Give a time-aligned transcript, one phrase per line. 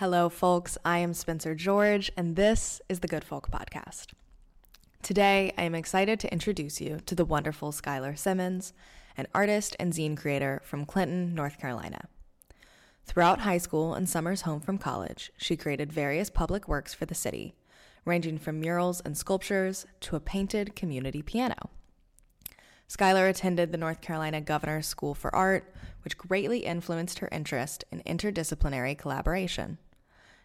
[0.00, 0.78] Hello, folks.
[0.82, 4.14] I am Spencer George, and this is the Good Folk Podcast.
[5.02, 8.72] Today, I am excited to introduce you to the wonderful Skylar Simmons,
[9.18, 12.08] an artist and zine creator from Clinton, North Carolina.
[13.04, 17.14] Throughout high school and summers home from college, she created various public works for the
[17.14, 17.54] city,
[18.06, 21.68] ranging from murals and sculptures to a painted community piano.
[22.88, 25.74] Skylar attended the North Carolina Governor's School for Art,
[26.04, 29.76] which greatly influenced her interest in interdisciplinary collaboration.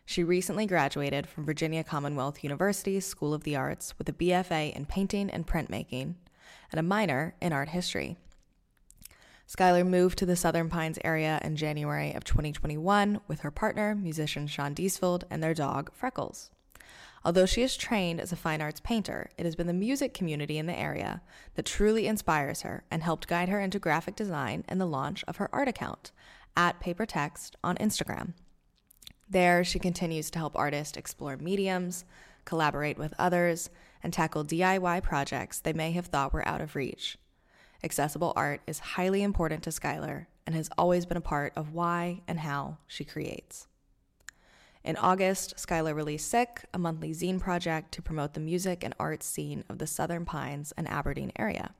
[0.05, 4.85] She recently graduated from Virginia Commonwealth University's School of the Arts with a BFA in
[4.85, 6.15] painting and printmaking
[6.71, 8.15] and a minor in art history.
[9.47, 14.47] Skylar moved to the Southern Pines area in January of 2021 with her partner, musician
[14.47, 16.51] Sean Diesfeld, and their dog, Freckles.
[17.23, 20.59] Although she is trained as a fine arts painter, it has been the music community
[20.59, 21.21] in the area
[21.55, 25.37] that truly inspires her and helped guide her into graphic design and the launch of
[25.37, 26.11] her art account
[26.55, 28.33] at Paper Text on Instagram.
[29.29, 32.05] There, she continues to help artists explore mediums,
[32.45, 33.69] collaborate with others,
[34.03, 37.17] and tackle DIY projects they may have thought were out of reach.
[37.83, 42.21] Accessible art is highly important to Skylar and has always been a part of why
[42.27, 43.67] and how she creates.
[44.83, 49.25] In August, Skylar released Sick, a monthly zine project to promote the music and arts
[49.25, 51.73] scene of the Southern Pines and Aberdeen area.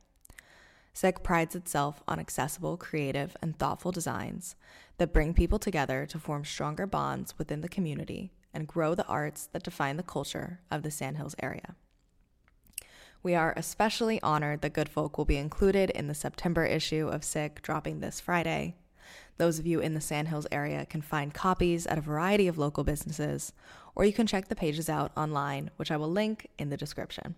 [0.92, 4.56] Sick prides itself on accessible, creative, and thoughtful designs
[4.98, 9.48] that bring people together to form stronger bonds within the community and grow the arts
[9.52, 11.76] that define the culture of the Sandhills area.
[13.22, 17.24] We are especially honored that Good Folk will be included in the September issue of
[17.24, 18.76] Sick dropping this Friday.
[19.38, 22.84] Those of you in the Sandhills area can find copies at a variety of local
[22.84, 23.52] businesses,
[23.96, 27.36] or you can check the pages out online, which I will link in the description.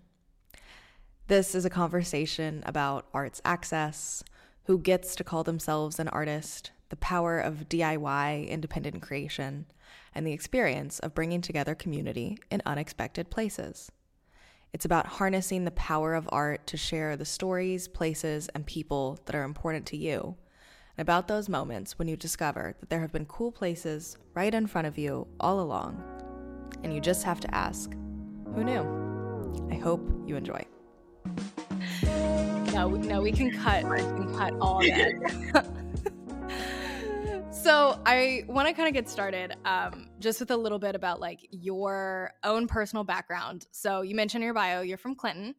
[1.27, 4.23] This is a conversation about arts access,
[4.66, 9.66] who gets to call themselves an artist, the power of DIY independent creation,
[10.13, 13.91] and the experience of bringing together community in unexpected places.
[14.73, 19.36] It's about harnessing the power of art to share the stories, places, and people that
[19.36, 20.36] are important to you
[20.97, 24.65] and about those moments when you discover that there have been cool places right in
[24.65, 26.03] front of you all along,
[26.83, 27.93] and you just have to ask,
[28.55, 29.67] who knew?
[29.70, 30.65] I hope you enjoy.
[32.73, 33.83] No, no, we can cut.
[33.83, 35.67] We can cut all that.
[37.67, 41.20] so I want to kind of get started, um, just with a little bit about
[41.20, 43.67] like your own personal background.
[43.72, 45.54] So you mentioned in your bio you're from Clinton,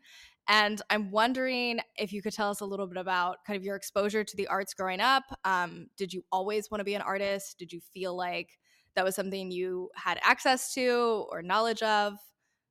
[0.49, 3.77] and I'm wondering if you could tell us a little bit about kind of your
[3.77, 5.25] exposure to the arts growing up.
[5.45, 7.59] Um, did you always want to be an artist?
[7.59, 8.59] Did you feel like
[8.95, 12.15] that was something you had access to or knowledge of?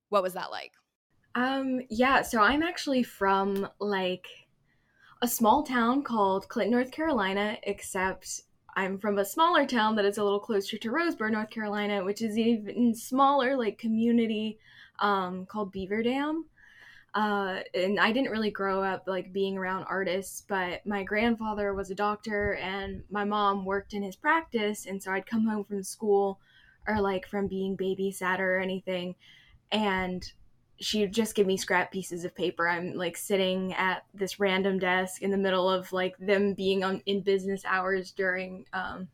[0.10, 0.72] What was that like?
[1.36, 4.26] Um, yeah, so I'm actually from like
[5.22, 8.42] a small town called Clinton, North Carolina, except
[8.78, 12.22] I'm from a smaller town that is a little closer to Roseboro, North Carolina, which
[12.22, 14.60] is even smaller, like community
[15.00, 16.46] um, called Beaver Dam.
[17.16, 21.90] Uh, and I didn't really grow up like being around artists, but my grandfather was
[21.90, 24.86] a doctor and my mom worked in his practice.
[24.86, 26.40] And so I'd come home from school
[26.88, 29.16] or like from being babysat or anything.
[29.72, 30.32] And
[30.80, 32.68] she'd just give me scrap pieces of paper.
[32.68, 37.02] I'm like sitting at this random desk in the middle of like them being on
[37.06, 39.08] in business hours during um,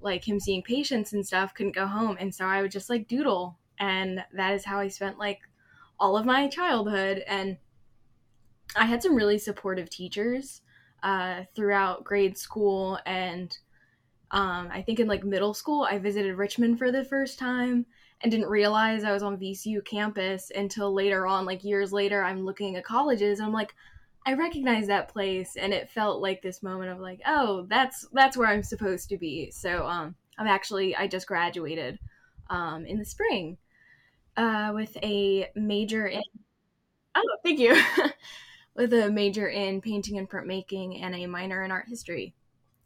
[0.00, 2.16] like him seeing patients and stuff, couldn't go home.
[2.20, 3.58] And so I would just like doodle.
[3.78, 5.40] And that is how I spent like
[5.98, 7.24] all of my childhood.
[7.26, 7.56] And
[8.76, 10.62] I had some really supportive teachers
[11.02, 12.98] uh, throughout grade school.
[13.06, 13.56] And
[14.30, 17.86] um, I think in like middle school, I visited Richmond for the first time
[18.22, 22.44] and didn't realize I was on VCU campus until later on, like years later, I'm
[22.44, 23.38] looking at colleges.
[23.38, 23.74] And I'm like,
[24.26, 28.36] I recognize that place, and it felt like this moment of like, oh, that's that's
[28.36, 29.50] where I'm supposed to be.
[29.50, 31.98] So um, I'm actually I just graduated
[32.48, 33.58] um, in the spring,
[34.36, 36.22] uh, with a major in.
[37.14, 37.76] Oh, thank you.
[38.74, 42.34] with a major in painting and printmaking and a minor in art history.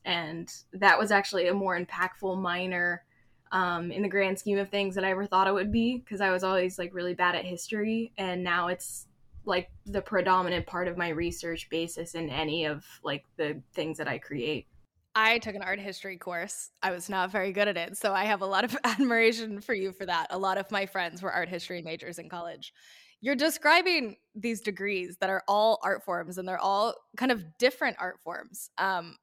[0.05, 3.05] And that was actually a more impactful minor
[3.53, 6.21] um, in the grand scheme of things that I ever thought it would be because
[6.21, 8.13] I was always like really bad at history.
[8.19, 9.07] And now it's
[9.45, 14.09] like the predominant part of my research basis in any of like the things that
[14.09, 14.67] I create.
[15.15, 16.71] I took an art history course.
[16.83, 17.97] I was not very good at it.
[17.97, 20.29] So I have a lot of admiration for you for that.
[20.31, 22.73] A lot of my friends were art history majors in college.
[23.21, 27.97] You're describing these degrees that are all art forms and they're all kind of different
[27.99, 28.71] art forms.
[28.79, 29.17] Um,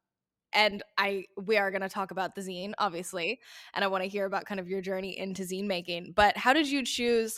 [0.56, 3.40] and I we are going to talk about the zine obviously
[3.74, 6.14] and I want to hear about kind of your journey into zine making.
[6.16, 7.38] But how did you choose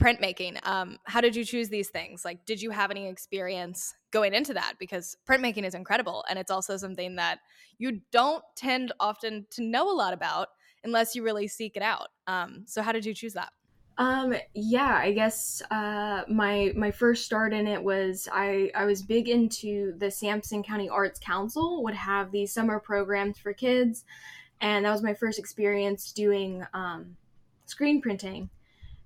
[0.00, 0.58] printmaking?
[0.66, 2.24] Um, how did you choose these things?
[2.24, 6.50] Like did you have any experience going into that because printmaking is incredible and it's
[6.50, 7.40] also something that
[7.78, 10.48] you don't tend often to know a lot about
[10.84, 12.08] unless you really seek it out.
[12.26, 13.50] Um, so how did you choose that?
[14.02, 19.00] Um, yeah, I guess uh, my my first start in it was I I was
[19.00, 24.04] big into the Sampson County Arts Council would have these summer programs for kids,
[24.60, 27.16] and that was my first experience doing um,
[27.66, 28.50] screen printing.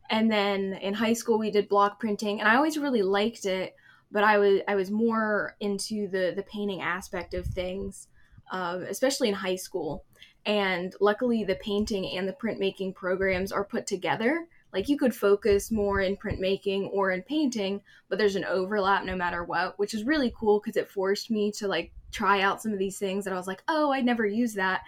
[0.09, 3.77] And then in high school we did block printing, and I always really liked it,
[4.11, 8.09] but I was I was more into the the painting aspect of things,
[8.51, 10.07] uh, especially in high school.
[10.47, 15.71] And luckily, the painting and the printmaking programs are put together like you could focus
[15.71, 20.05] more in printmaking or in painting but there's an overlap no matter what which is
[20.05, 23.33] really cool because it forced me to like try out some of these things that
[23.33, 24.83] i was like oh I'd never use that.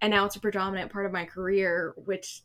[0.00, 2.42] And now it's a predominant part of my career which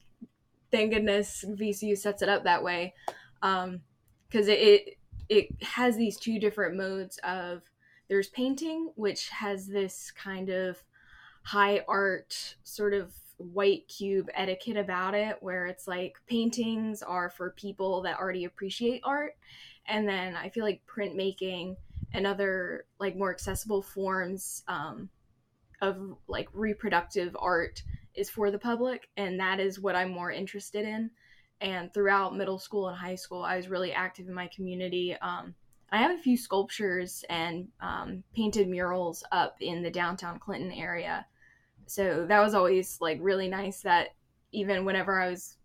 [0.72, 2.94] thank goodness vcu sets it up that way
[3.42, 3.82] um
[4.28, 4.98] because it, it
[5.30, 7.62] it has these two different modes of
[8.10, 10.84] there's painting which has this kind of
[11.44, 17.52] high art sort of white cube etiquette about it where it's like paintings are for
[17.52, 19.36] people that already appreciate art.
[19.88, 21.76] And then i feel like printmaking
[22.14, 25.10] and other like more accessible forms um,
[25.82, 27.82] of like reproductive art
[28.16, 31.10] is for the public and that is what i'm more interested in.
[31.62, 35.18] And throughout middle school and high school i was really active in my community.
[35.22, 35.56] Um,
[35.92, 41.26] i have a few sculptures and um, painted murals up in the downtown clinton area
[41.88, 44.10] so that was always like really nice that
[44.52, 45.58] even whenever I was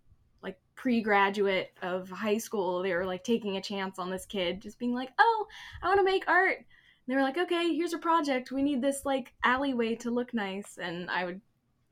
[0.43, 4.79] like pre-graduate of high school, they were like taking a chance on this kid, just
[4.79, 5.47] being like, "Oh,
[5.82, 6.67] I want to make art." And
[7.06, 8.53] they were like, "Okay, here's a project.
[8.53, 11.41] We need this like alleyway to look nice," and I would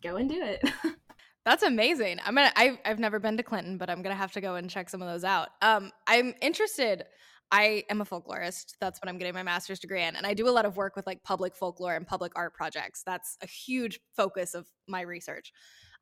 [0.02, 0.69] go and do it.
[1.44, 2.19] That's amazing.
[2.25, 2.52] I'm gonna.
[2.56, 5.00] I've, I've never been to Clinton, but I'm gonna have to go and check some
[5.00, 5.50] of those out.
[5.62, 7.05] Um, I'm interested.
[7.52, 8.75] I am a folklorist.
[8.81, 10.16] That's what I'm getting my master's degree in.
[10.16, 13.02] And I do a lot of work with like public folklore and public art projects.
[13.04, 15.52] That's a huge focus of my research.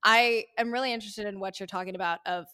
[0.03, 2.47] I am really interested in what you're talking about of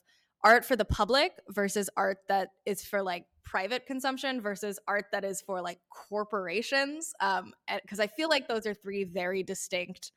[0.43, 5.25] art for the public versus art that is for like private consumption versus art that
[5.25, 5.79] is for like
[6.09, 7.13] corporations.
[7.21, 7.53] Um,
[7.83, 10.13] because I feel like those are three very distinct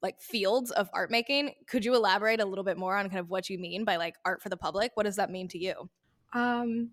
[0.00, 1.52] like fields of art making.
[1.68, 4.14] Could you elaborate a little bit more on kind of what you mean by like
[4.24, 4.92] art for the public?
[4.94, 5.90] What does that mean to you?
[6.32, 6.90] Um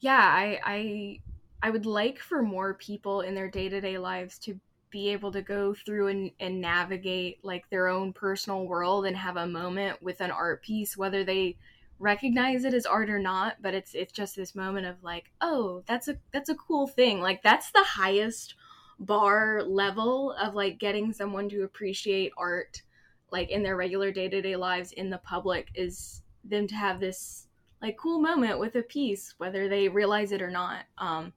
[0.00, 1.20] yeah, I I
[1.62, 4.60] I would like for more people in their day-to-day lives to
[4.90, 9.36] be able to go through and, and navigate like their own personal world and have
[9.36, 11.56] a moment with an art piece, whether they
[11.98, 15.82] recognize it as art or not, but it's it's just this moment of like, oh,
[15.86, 17.20] that's a that's a cool thing.
[17.20, 18.54] Like that's the highest
[18.98, 22.82] bar level of like getting someone to appreciate art
[23.30, 27.45] like in their regular day-to-day lives in the public is them to have this
[27.82, 30.84] like cool moment with a piece, whether they realize it or not.
[30.98, 31.32] Um,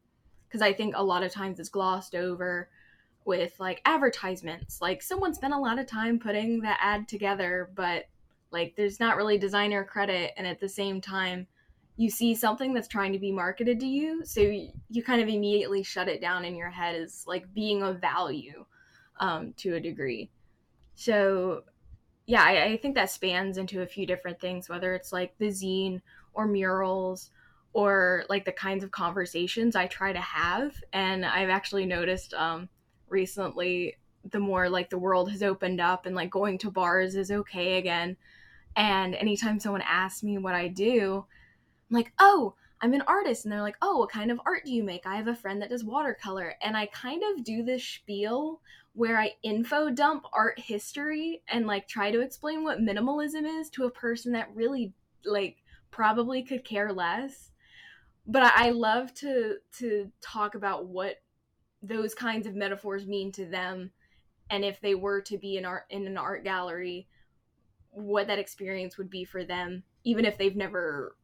[0.47, 2.69] because I think a lot of times it's glossed over
[3.23, 4.81] with like advertisements.
[4.81, 8.05] Like someone spent a lot of time putting the ad together, but
[8.51, 11.45] like there's not really designer credit, and at the same time,
[11.97, 15.27] you see something that's trying to be marketed to you, so you, you kind of
[15.27, 18.65] immediately shut it down in your head as like being of value
[19.19, 20.31] um, to a degree.
[20.95, 21.63] So
[22.25, 25.47] yeah, I, I think that spans into a few different things, whether it's like the
[25.47, 26.01] zine
[26.39, 27.31] or murals
[27.73, 30.73] or like the kinds of conversations I try to have.
[30.93, 32.69] And I've actually noticed um,
[33.09, 33.97] recently
[34.31, 37.77] the more like the world has opened up and like going to bars is okay
[37.77, 38.15] again.
[38.75, 41.25] And anytime someone asks me what I do,
[41.89, 43.43] I'm like, oh, I'm an artist.
[43.43, 45.05] And they're like, oh, what kind of art do you make?
[45.05, 46.55] I have a friend that does watercolor.
[46.63, 48.61] And I kind of do this spiel
[48.93, 53.85] where I info dump art history and like try to explain what minimalism is to
[53.85, 54.93] a person that really
[55.25, 55.57] like
[55.91, 57.51] probably could care less.
[58.27, 61.21] But I love to to talk about what
[61.81, 63.91] those kinds of metaphors mean to them.
[64.49, 67.07] And if they were to be in art in an art gallery
[67.91, 71.15] what that experience would be for them even if they've never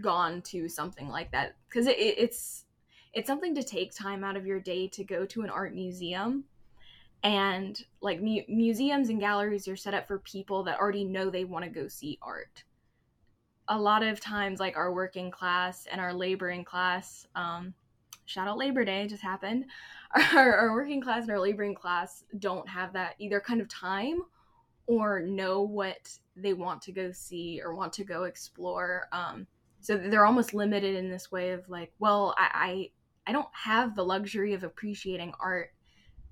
[0.00, 1.56] gone to something like that.
[1.68, 2.64] Because it, it's
[3.12, 6.44] it's something to take time out of your day to go to an art museum.
[7.22, 11.44] And like mu- museums and galleries are set up for people that already know they
[11.44, 12.64] want to go see art
[13.68, 17.74] a lot of times like our working class and our laboring class um,
[18.24, 19.66] shout out labor day just happened.
[20.34, 24.20] Our, our working class and our laboring class don't have that either kind of time
[24.86, 29.46] or know what they want to go see or want to go explore um,
[29.80, 32.90] so they're almost limited in this way of like well I,
[33.26, 35.70] I i don't have the luxury of appreciating art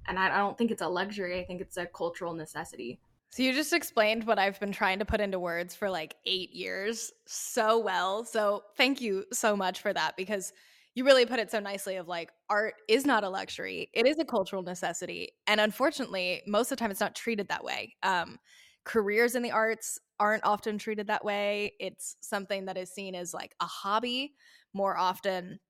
[0.06, 3.44] and I, I don't think it's a luxury i think it's a cultural necessity so
[3.44, 7.12] you just explained what I've been trying to put into words for like 8 years
[7.26, 8.24] so well.
[8.24, 10.52] So thank you so much for that because
[10.94, 13.88] you really put it so nicely of like art is not a luxury.
[13.94, 15.30] It is a cultural necessity.
[15.46, 17.94] And unfortunately, most of the time it's not treated that way.
[18.02, 18.38] Um,
[18.84, 21.74] careers in the arts aren't often treated that way.
[21.78, 24.34] It's something that is seen as like a hobby
[24.74, 25.60] more often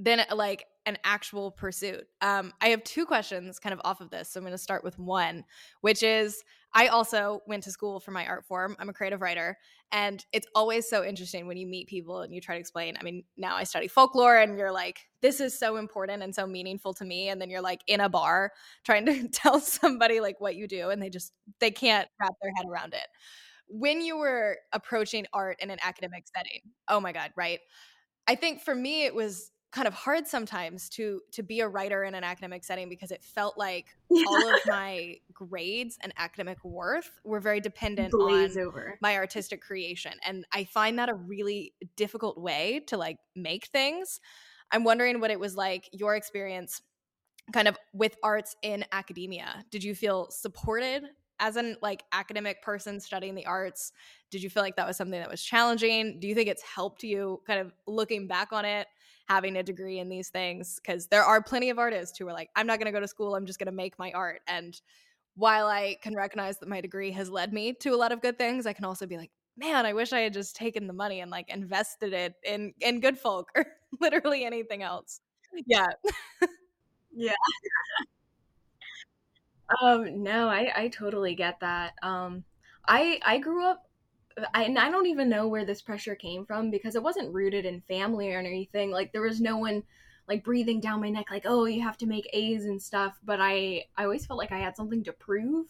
[0.00, 2.04] than like an actual pursuit.
[2.22, 4.30] Um, I have two questions kind of off of this.
[4.30, 5.44] So I'm going to start with one,
[5.80, 6.42] which is
[6.74, 8.76] I also went to school for my art form.
[8.78, 9.56] I'm a creative writer.
[9.90, 12.96] And it's always so interesting when you meet people and you try to explain.
[13.00, 16.46] I mean, now I study folklore and you're like, this is so important and so
[16.46, 17.30] meaningful to me.
[17.30, 18.52] And then you're like in a bar
[18.84, 22.52] trying to tell somebody like what you do and they just, they can't wrap their
[22.56, 23.06] head around it.
[23.68, 27.60] When you were approaching art in an academic setting, oh my God, right?
[28.26, 32.04] I think for me, it was kind of hard sometimes to to be a writer
[32.04, 34.24] in an academic setting because it felt like yeah.
[34.26, 38.98] all of my grades and academic worth were very dependent Blaze on over.
[39.00, 40.12] my artistic creation.
[40.24, 44.20] And i find that a really difficult way to like make things.
[44.70, 46.82] I'm wondering what it was like your experience
[47.52, 49.64] kind of with arts in academia.
[49.70, 51.04] Did you feel supported
[51.40, 53.92] as an like academic person studying the arts?
[54.30, 56.20] Did you feel like that was something that was challenging?
[56.20, 58.86] Do you think it's helped you kind of looking back on it
[59.28, 62.50] having a degree in these things because there are plenty of artists who are like,
[62.56, 64.40] I'm not going to go to school, I'm just going to make my art.
[64.48, 64.80] And
[65.36, 68.38] while I can recognize that my degree has led me to a lot of good
[68.38, 71.20] things, I can also be like, man, I wish I had just taken the money
[71.20, 73.66] and like invested it in in good folk or
[74.00, 75.20] literally anything else.
[75.66, 75.88] Yeah.
[77.14, 77.32] yeah.
[79.82, 81.94] um no, I I totally get that.
[82.02, 82.44] Um
[82.86, 83.87] I I grew up
[84.54, 87.64] I, and I don't even know where this pressure came from because it wasn't rooted
[87.64, 88.90] in family or anything.
[88.90, 89.82] Like there was no one
[90.28, 93.40] like breathing down my neck like, "Oh, you have to make A's and stuff." But
[93.40, 95.66] I I always felt like I had something to prove.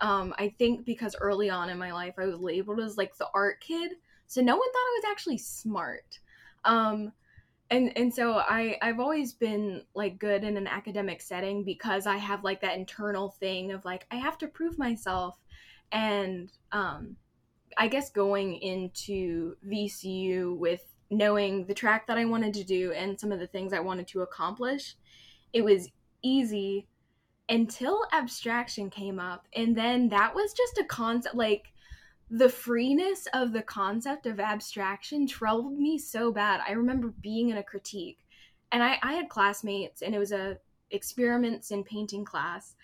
[0.00, 3.28] Um, I think because early on in my life I was labeled as like the
[3.34, 3.92] art kid,
[4.26, 6.18] so no one thought I was actually smart.
[6.64, 7.12] Um,
[7.70, 12.16] and and so I I've always been like good in an academic setting because I
[12.16, 15.36] have like that internal thing of like I have to prove myself,
[15.92, 17.16] and um,
[17.76, 23.18] I guess going into VCU with knowing the track that I wanted to do and
[23.18, 24.96] some of the things I wanted to accomplish,
[25.52, 25.88] it was
[26.22, 26.86] easy
[27.48, 29.46] until abstraction came up.
[29.54, 31.72] And then that was just a concept like
[32.30, 36.60] the freeness of the concept of abstraction troubled me so bad.
[36.66, 38.18] I remember being in a critique
[38.70, 40.58] and I, I had classmates and it was a
[40.92, 42.76] experiments in painting class.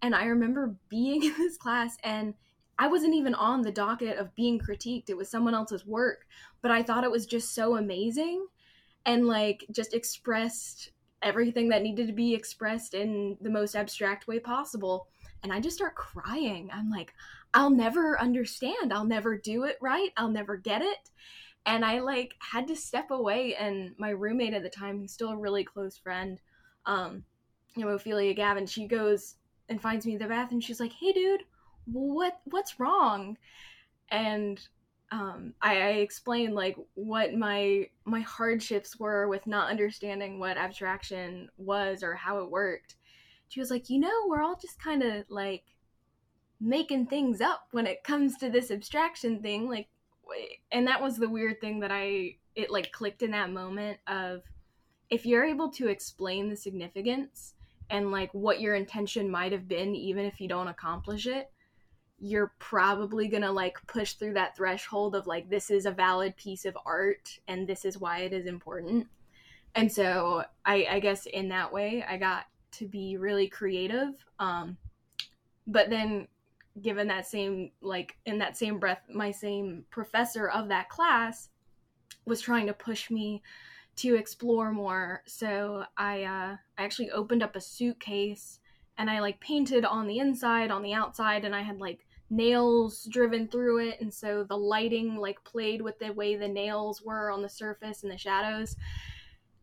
[0.00, 2.34] And I remember being in this class and
[2.78, 5.08] I wasn't even on the docket of being critiqued.
[5.08, 6.26] It was someone else's work,
[6.60, 8.46] but I thought it was just so amazing
[9.06, 10.90] and like just expressed
[11.22, 15.08] everything that needed to be expressed in the most abstract way possible.
[15.42, 16.70] And I just start crying.
[16.72, 17.14] I'm like,
[17.54, 18.92] I'll never understand.
[18.92, 20.10] I'll never do it right.
[20.16, 21.10] I'll never get it.
[21.64, 25.30] And I like had to step away and my roommate at the time, he's still
[25.30, 26.40] a really close friend,
[26.84, 27.24] um,
[27.74, 29.36] you know, Ophelia Gavin, she goes
[29.68, 31.42] and finds me in the bath and She's like, Hey dude,
[31.86, 33.36] what what's wrong?
[34.10, 34.60] And
[35.12, 41.48] um, I, I explained like what my my hardships were with not understanding what abstraction
[41.56, 42.96] was or how it worked.
[43.48, 45.64] She was like you know we're all just kind of like
[46.60, 49.88] making things up when it comes to this abstraction thing like
[50.72, 54.42] and that was the weird thing that i it like clicked in that moment of
[55.10, 57.54] if you're able to explain the significance
[57.90, 61.50] and like what your intention might have been even if you don't accomplish it
[62.18, 66.64] you're probably gonna like push through that threshold of like this is a valid piece
[66.64, 69.06] of art and this is why it is important.
[69.74, 74.76] And so i i guess in that way i got to be really creative um
[75.66, 76.26] but then
[76.80, 81.50] given that same like in that same breath my same professor of that class
[82.26, 83.42] was trying to push me
[83.96, 85.22] to explore more.
[85.26, 88.60] So i uh i actually opened up a suitcase
[88.98, 93.04] and I like painted on the inside, on the outside, and I had like nails
[93.10, 97.30] driven through it, and so the lighting like played with the way the nails were
[97.30, 98.76] on the surface and the shadows.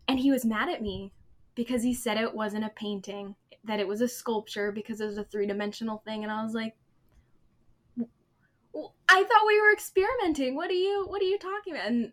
[0.08, 1.14] And he was mad at me
[1.56, 5.18] because he said it wasn't a painting, that it was a sculpture because it was
[5.18, 6.76] a three dimensional thing, and I was like,
[9.08, 10.56] I thought we were experimenting.
[10.56, 11.88] What are you What are you talking about?
[11.88, 12.12] And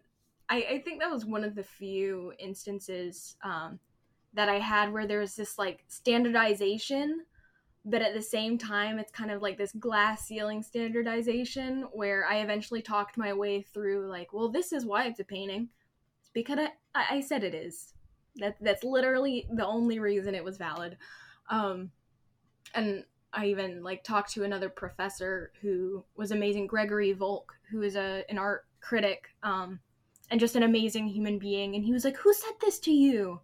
[0.50, 3.78] I, I think that was one of the few instances um,
[4.34, 7.20] that I had where there was this like standardization,
[7.84, 12.40] but at the same time, it's kind of like this glass ceiling standardization where I
[12.40, 15.68] eventually talked my way through like, well, this is why it's a painting.
[16.20, 16.58] It's because
[16.94, 17.94] I, I said it is.
[18.36, 20.98] That that's literally the only reason it was valid.
[21.48, 21.90] Um,
[22.74, 27.96] and I even like talked to another professor who was amazing, Gregory Volk, who is
[27.96, 29.80] a an art critic, um,
[30.30, 31.74] and just an amazing human being.
[31.74, 33.40] And he was like, "Who said this to you?"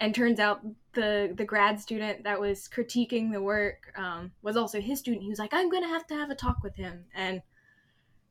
[0.00, 0.60] and turns out
[0.94, 5.22] the the grad student that was critiquing the work um, was also his student.
[5.22, 7.42] He was like, "I'm gonna have to have a talk with him," and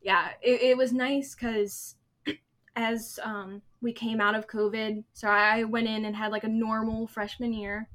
[0.02, 1.96] yeah, it, it was nice because
[2.76, 6.50] as um, we came out of COVID, so I went in and had like a
[6.50, 7.90] normal freshman year.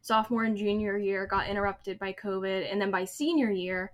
[0.00, 3.92] Sophomore and junior year got interrupted by COVID, and then by senior year,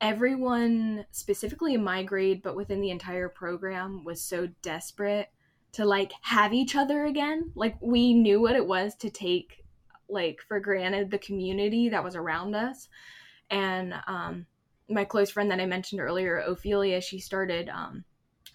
[0.00, 5.28] everyone, specifically in my grade, but within the entire program, was so desperate
[5.72, 7.52] to like have each other again.
[7.54, 9.64] Like we knew what it was to take
[10.08, 12.88] like for granted the community that was around us,
[13.50, 14.46] and um,
[14.88, 18.04] my close friend that I mentioned earlier, Ophelia, she started um,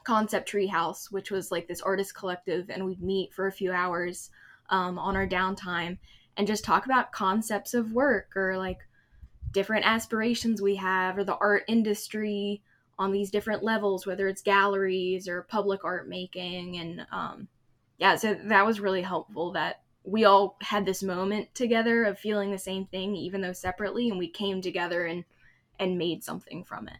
[0.03, 4.29] Concept Treehouse, which was like this artist collective, and we'd meet for a few hours
[4.69, 5.97] um, on our downtime
[6.37, 8.79] and just talk about concepts of work or like
[9.51, 12.61] different aspirations we have or the art industry
[12.97, 16.77] on these different levels, whether it's galleries or public art making.
[16.77, 17.47] And um,
[17.97, 22.51] yeah, so that was really helpful that we all had this moment together of feeling
[22.51, 25.25] the same thing, even though separately, and we came together and
[25.79, 26.97] and made something from it.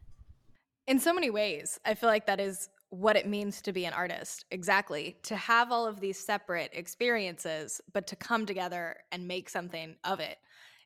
[0.88, 3.94] In so many ways, I feel like that is what it means to be an
[3.94, 4.46] artist.
[4.52, 5.18] Exactly.
[5.24, 10.20] To have all of these separate experiences, but to come together and make something of
[10.20, 10.38] it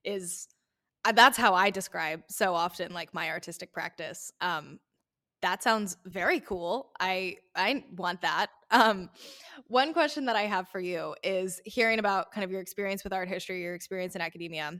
[0.04, 0.48] is
[1.06, 4.32] uh, that's how I describe so often like my artistic practice.
[4.42, 4.80] Um,
[5.42, 6.92] that sounds very cool.
[7.00, 8.48] I I want that.
[8.72, 9.10] Um,
[9.68, 13.14] one question that I have for you is hearing about kind of your experience with
[13.14, 14.74] art history, your experience in academia.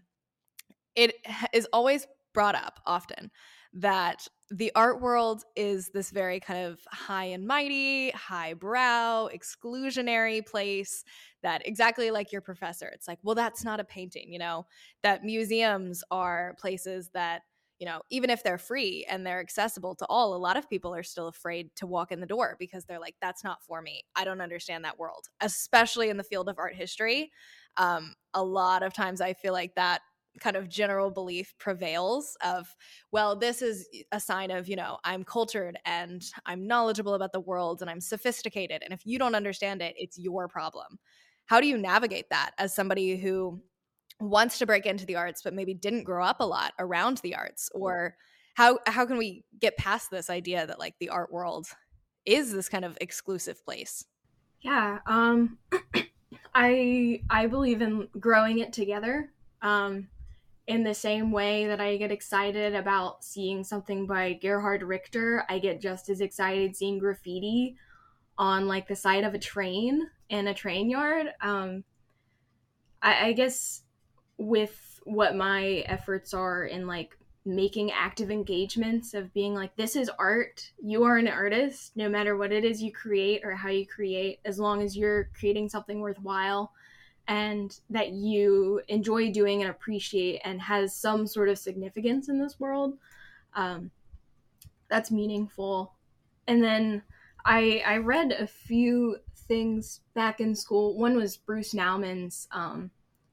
[0.96, 1.16] It
[1.54, 3.32] is always brought up often
[3.74, 11.04] that the art world is this very kind of high and mighty, highbrow, exclusionary place
[11.44, 14.66] that exactly like your professor, it's like, well, that's not a painting, you know,
[15.04, 17.44] that museums are places that,
[17.80, 20.94] you know, even if they're free and they're accessible to all, a lot of people
[20.94, 24.04] are still afraid to walk in the door because they're like, that's not for me.
[24.16, 27.32] I don't understand that world, especially in the field of art history.
[27.78, 30.02] Um, a lot of times I feel like that
[30.42, 32.74] kind of general belief prevails of
[33.12, 37.40] well this is a sign of you know i'm cultured and i'm knowledgeable about the
[37.40, 41.00] world and i'm sophisticated and if you don't understand it it's your problem
[41.48, 43.60] how do you navigate that as somebody who
[44.20, 47.36] wants to break into the arts but maybe didn't grow up a lot around the
[47.36, 48.16] arts or
[48.56, 51.68] how how can we get past this idea that like the art world
[52.26, 54.06] is this kind of exclusive place
[54.62, 55.58] yeah um
[56.56, 60.08] i i believe in growing it together um
[60.70, 65.58] in the same way that I get excited about seeing something by Gerhard Richter, I
[65.58, 67.76] get just as excited seeing graffiti
[68.38, 71.34] on like the side of a train in a train yard.
[71.42, 71.84] Um,
[73.02, 73.82] I, I guess
[74.40, 80.10] with what my efforts are in like making active engagements of being like this is
[80.18, 80.72] art.
[80.82, 81.92] You are an artist.
[81.96, 85.30] No matter what it is you create or how you create as long as you're
[85.38, 86.72] creating something worthwhile
[87.28, 92.60] and that you enjoy doing and appreciate and has some sort of significance in this
[92.60, 92.98] world
[93.54, 93.92] um,
[94.90, 95.94] that's meaningful.
[96.48, 97.04] And then
[97.46, 100.98] i i read a few things back in school.
[100.98, 102.92] One was bruce nauman's um,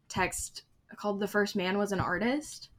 [0.08, 0.62] text
[0.96, 2.70] called the first man was an artist.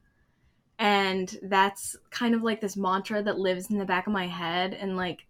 [0.78, 4.74] And that's kind of like this mantra that lives in the back of my head
[4.74, 5.26] and like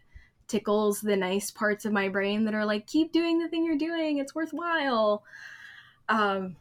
[0.47, 3.77] tickles the nice parts of my brain that are like keep doing the thing you're
[3.77, 4.19] doing.
[4.19, 5.23] It's worthwhile.
[6.09, 6.57] Um,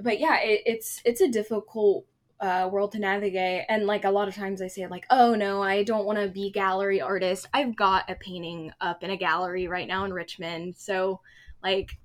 [0.00, 2.06] but yeah, it, it's it's a difficult
[2.40, 5.62] uh, world to navigate, and like a lot of times I say like, oh no,
[5.62, 7.46] I don't want to be gallery artist.
[7.54, 11.20] I've got a painting up in a gallery right now in Richmond, so
[11.62, 11.96] like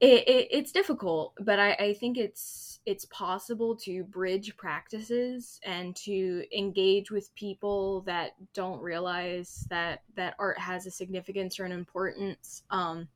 [0.00, 5.94] it, it, it's difficult but I, I think it's it's possible to bridge practices and
[5.96, 11.72] to engage with people that don't realize that that art has a significance or an
[11.72, 13.08] importance um,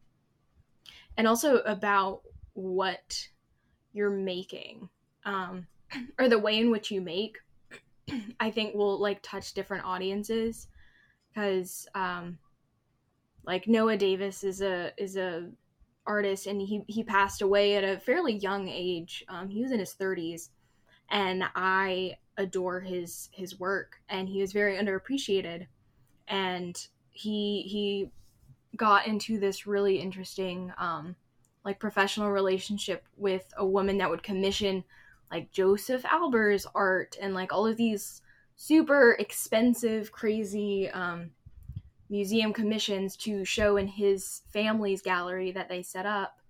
[1.16, 2.20] and also about
[2.52, 3.28] what
[3.94, 4.88] you're making
[5.24, 5.66] um,
[6.18, 7.38] or the way in which you make
[8.40, 10.68] i think will like touch different audiences
[11.32, 12.36] because um,
[13.46, 15.48] like noah davis is a is a
[16.06, 19.24] artist and he he passed away at a fairly young age.
[19.28, 20.50] Um, he was in his 30s
[21.10, 25.66] and i adore his his work and he was very underappreciated.
[26.28, 26.76] And
[27.10, 28.10] he he
[28.76, 31.16] got into this really interesting um,
[31.64, 34.84] like professional relationship with a woman that would commission
[35.30, 38.22] like Josef Albers art and like all of these
[38.56, 41.30] super expensive, crazy um,
[42.08, 46.40] museum commissions to show in his family's gallery that they set up.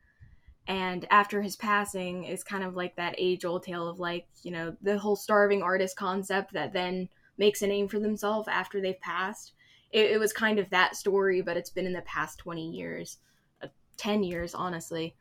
[0.67, 4.51] And after his passing is kind of like that age old tale of like, you
[4.51, 9.01] know, the whole starving artist concept that then makes a name for themselves after they've
[9.01, 9.53] passed
[9.95, 13.19] it, it was kind of that story, but it's been in the past 20 years,
[13.63, 15.15] uh, 10 years, honestly.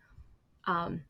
[0.66, 1.04] Um,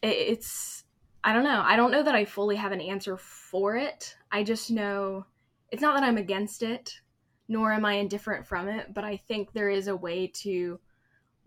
[0.00, 0.84] it, it's,
[1.24, 1.60] I don't know.
[1.62, 4.16] I don't know that I fully have an answer for it.
[4.30, 5.26] I just know
[5.72, 7.00] it's not that I'm against it,
[7.48, 10.78] nor am I indifferent from it, but I think there is a way to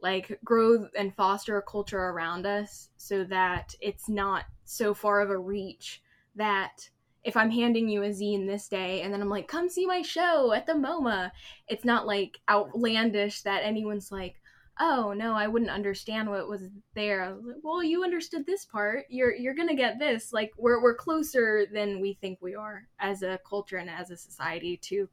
[0.02, 5.30] like grow and foster a culture around us so that it's not so far of
[5.30, 6.02] a reach
[6.36, 6.90] that
[7.24, 10.02] if I'm handing you a zine this day and then I'm like, come see my
[10.02, 11.32] show at the MoMA,
[11.68, 14.42] it's not like outlandish that anyone's like,
[14.80, 16.64] oh no, I wouldn't understand what was
[16.96, 17.30] there.
[17.30, 19.06] Like, well, you understood this part.
[19.10, 20.34] You're you're gonna get this.
[20.34, 24.18] Like we're we're closer than we think we are as a culture and as a
[24.18, 25.08] society to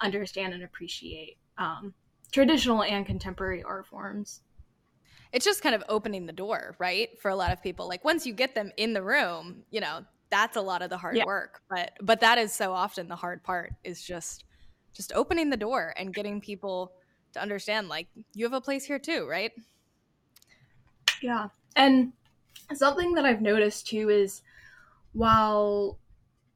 [0.00, 1.94] understand and appreciate um,
[2.32, 4.40] traditional and contemporary art forms.
[5.32, 7.10] It's just kind of opening the door, right?
[7.20, 7.88] For a lot of people.
[7.88, 10.96] Like once you get them in the room, you know, that's a lot of the
[10.96, 11.24] hard yeah.
[11.24, 11.60] work.
[11.68, 14.44] But but that is so often the hard part is just
[14.92, 16.92] just opening the door and getting people
[17.32, 19.52] to understand like you have a place here too, right?
[21.20, 21.48] Yeah.
[21.76, 22.12] And
[22.72, 24.42] something that I've noticed too is
[25.12, 25.98] while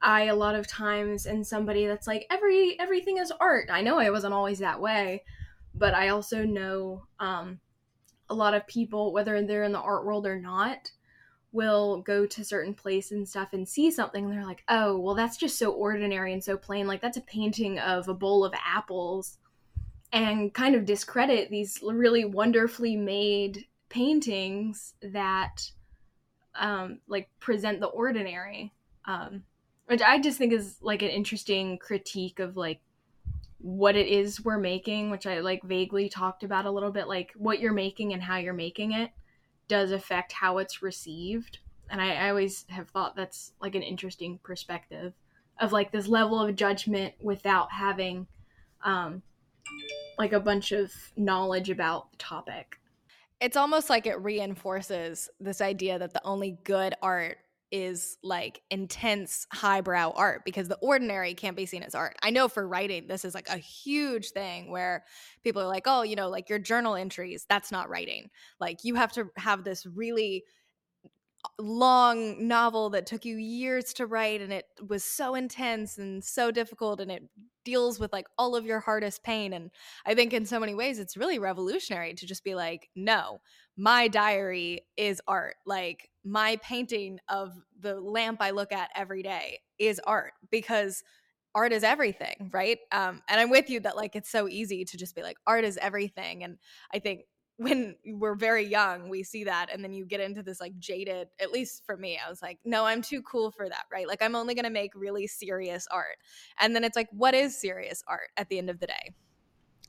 [0.00, 3.68] I a lot of times am somebody that's like every everything is art.
[3.70, 5.24] I know I wasn't always that way,
[5.74, 7.60] but I also know um,
[8.28, 10.92] a lot of people, whether they're in the art world or not,
[11.52, 15.14] will go to certain place and stuff and see something and they're like, oh, well,
[15.14, 16.86] that's just so ordinary and so plain.
[16.86, 19.38] Like that's a painting of a bowl of apples,
[20.12, 25.70] and kind of discredit these really wonderfully made paintings that
[26.54, 28.72] um, like present the ordinary.
[29.04, 29.42] Um,
[29.88, 32.80] which I just think is like an interesting critique of like
[33.58, 37.32] what it is we're making, which I like vaguely talked about a little bit, like
[37.36, 39.10] what you're making and how you're making it
[39.66, 41.58] does affect how it's received.
[41.90, 45.14] And I, I always have thought that's like an interesting perspective
[45.58, 48.26] of like this level of judgment without having
[48.84, 49.22] um,
[50.18, 52.78] like a bunch of knowledge about the topic.
[53.40, 57.38] It's almost like it reinforces this idea that the only good art
[57.70, 62.16] is like intense highbrow art because the ordinary can't be seen as art.
[62.22, 65.04] I know for writing, this is like a huge thing where
[65.44, 68.30] people are like, oh, you know, like your journal entries, that's not writing.
[68.60, 70.44] Like you have to have this really
[71.44, 76.24] uh, long novel that took you years to write and it was so intense and
[76.24, 77.22] so difficult and it
[77.64, 79.70] deals with like all of your hardest pain and
[80.06, 83.40] i think in so many ways it's really revolutionary to just be like no
[83.78, 89.60] my diary is art like my painting of the lamp i look at every day
[89.78, 91.02] is art because
[91.54, 94.98] art is everything right um and i'm with you that like it's so easy to
[94.98, 96.58] just be like art is everything and
[96.92, 97.22] i think
[97.58, 99.66] when we're very young, we see that.
[99.72, 102.58] And then you get into this like jaded, at least for me, I was like,
[102.64, 104.06] no, I'm too cool for that, right?
[104.06, 106.18] Like, I'm only going to make really serious art.
[106.60, 109.12] And then it's like, what is serious art at the end of the day?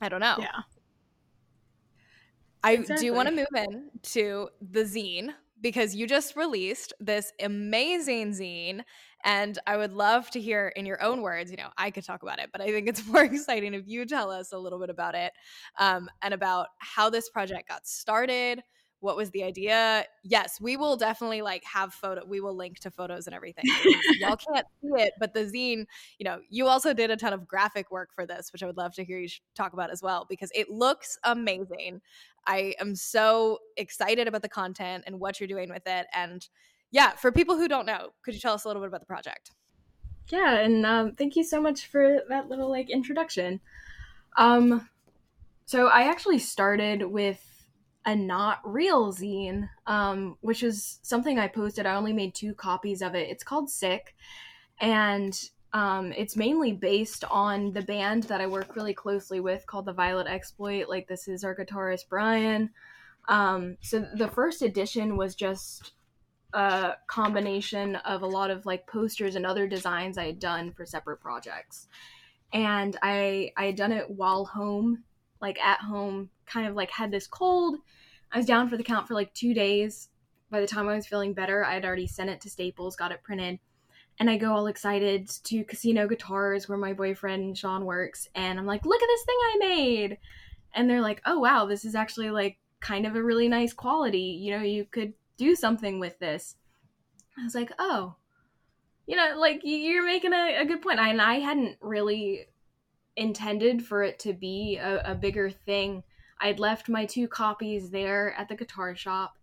[0.00, 0.34] I don't know.
[0.40, 0.62] Yeah.
[2.62, 3.08] I exactly.
[3.08, 8.82] do want to move in to the zine because you just released this amazing zine
[9.24, 12.22] and I would love to hear in your own words, you know, I could talk
[12.22, 14.90] about it, but I think it's more exciting if you tell us a little bit
[14.90, 15.32] about it
[15.78, 18.62] um, and about how this project got started.
[19.00, 20.04] What was the idea?
[20.22, 22.22] Yes, we will definitely like have photo.
[22.26, 23.64] We will link to photos and everything.
[24.18, 25.86] Y'all can't see it, but the zine,
[26.18, 28.76] you know, you also did a ton of graphic work for this, which I would
[28.76, 32.02] love to hear you talk about as well because it looks amazing.
[32.46, 36.06] I am so excited about the content and what you're doing with it.
[36.14, 36.46] And
[36.90, 39.06] yeah, for people who don't know, could you tell us a little bit about the
[39.06, 39.52] project?
[40.28, 43.60] Yeah, and um, thank you so much for that little like introduction.
[44.36, 44.88] Um,
[45.64, 47.44] so I actually started with
[48.06, 51.86] a not real zine, um, which is something I posted.
[51.86, 53.28] I only made two copies of it.
[53.28, 54.14] It's called Sick,
[54.80, 55.38] and
[55.72, 59.92] um, it's mainly based on the band that I work really closely with called the
[59.92, 60.88] Violet Exploit.
[60.88, 62.70] Like this is our guitarist Brian.
[63.28, 65.92] Um, so the first edition was just
[66.52, 70.84] a combination of a lot of like posters and other designs I had done for
[70.84, 71.86] separate projects.
[72.52, 75.04] And I I had done it while home,
[75.40, 77.76] like at home, kind of like had this cold.
[78.32, 80.08] I was down for the count for like two days.
[80.50, 83.12] By the time I was feeling better, I had already sent it to Staples, got
[83.12, 83.60] it printed.
[84.20, 88.66] And I go all excited to Casino Guitars, where my boyfriend Sean works, and I'm
[88.66, 90.18] like, look at this thing I made.
[90.74, 94.38] And they're like, oh wow, this is actually like kind of a really nice quality.
[94.40, 96.56] You know, you could do something with this.
[97.38, 98.14] I was like, oh,
[99.06, 101.00] you know, like you're making a, a good point.
[101.00, 102.46] I, and I hadn't really
[103.16, 106.02] intended for it to be a, a bigger thing.
[106.40, 109.36] I'd left my two copies there at the guitar shop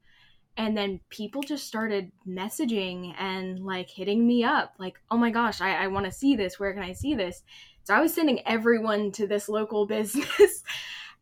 [0.58, 5.62] and then people just started messaging and like hitting me up like oh my gosh
[5.62, 7.43] i, I want to see this where can i see this?
[7.84, 10.63] So i was sending everyone to this local business.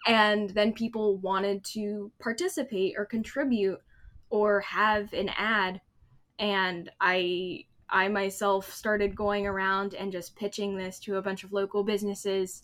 [0.06, 3.80] And then people wanted to participate or contribute
[4.30, 5.82] or have an ad.
[6.38, 11.54] And i I myself started going around and just pitching this to a bunch of
[11.54, 12.64] local businesses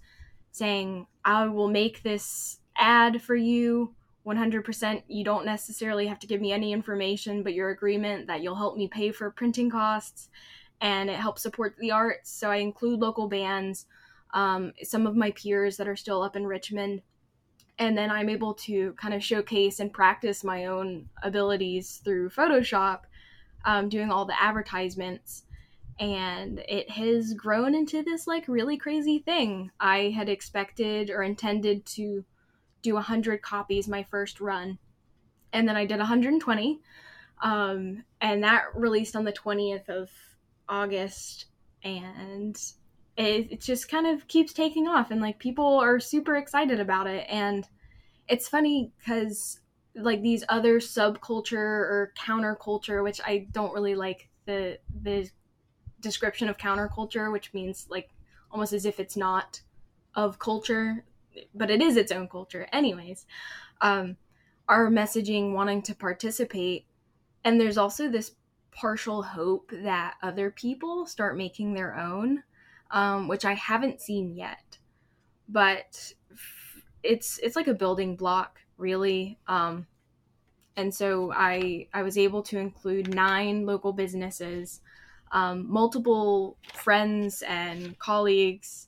[0.52, 3.94] saying, I will make this ad for you
[4.26, 5.04] 100%.
[5.08, 8.78] You don't necessarily have to give me any information, but your agreement that you'll help
[8.78, 10.30] me pay for printing costs
[10.80, 12.32] and it helps support the arts.
[12.32, 13.86] So I include local bands,
[14.34, 17.02] um, some of my peers that are still up in Richmond.
[17.78, 23.02] And then I'm able to kind of showcase and practice my own abilities through Photoshop,
[23.66, 25.44] um, doing all the advertisements.
[26.00, 29.72] And it has grown into this like really crazy thing.
[29.80, 32.24] I had expected or intended to
[32.82, 34.78] do 100 copies my first run.
[35.54, 36.80] And then I did 120.
[37.42, 40.10] Um, and that released on the 20th of
[40.70, 41.46] August.
[41.84, 42.56] And
[43.18, 45.12] it, it just kind of keeps taking off.
[45.12, 47.26] And like people are super excited about it.
[47.30, 47.68] And
[48.28, 49.60] it's funny because
[49.96, 55.30] like these other subculture or counterculture, which I don't really like the the
[56.00, 58.10] description of counterculture, which means like
[58.52, 59.62] almost as if it's not
[60.16, 61.04] of culture
[61.54, 63.26] but it is its own culture anyways
[63.82, 64.18] um,
[64.68, 66.86] are messaging wanting to participate.
[67.44, 68.32] And there's also this
[68.72, 72.44] partial hope that other people start making their own
[72.92, 74.78] um, which i haven't seen yet.
[75.50, 76.14] But
[77.04, 79.38] it's it's like a building block really.
[79.48, 79.88] Um,
[80.78, 84.80] and so i i was able to include nine local businesses
[85.34, 88.88] um, multiple friends and colleagues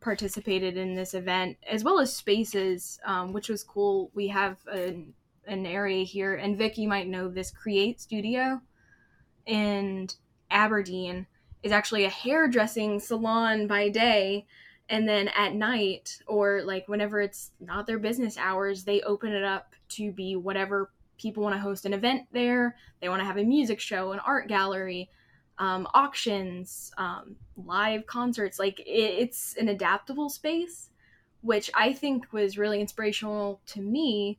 [0.00, 4.10] participated in this event, as well as spaces, um, which was cool.
[4.14, 5.12] We have an,
[5.46, 8.60] an area here, and Vic, you might know this Create Studio
[9.46, 10.08] in
[10.50, 11.26] Aberdeen
[11.62, 14.46] is actually a hairdressing salon by day.
[14.88, 19.44] And then at night, or like whenever it's not their business hours, they open it
[19.44, 22.76] up to be whatever people want to host an event there.
[23.00, 25.10] They want to have a music show, an art gallery,
[25.60, 28.58] um, auctions, um, live concerts.
[28.58, 30.88] Like it, it's an adaptable space,
[31.42, 34.38] which I think was really inspirational to me.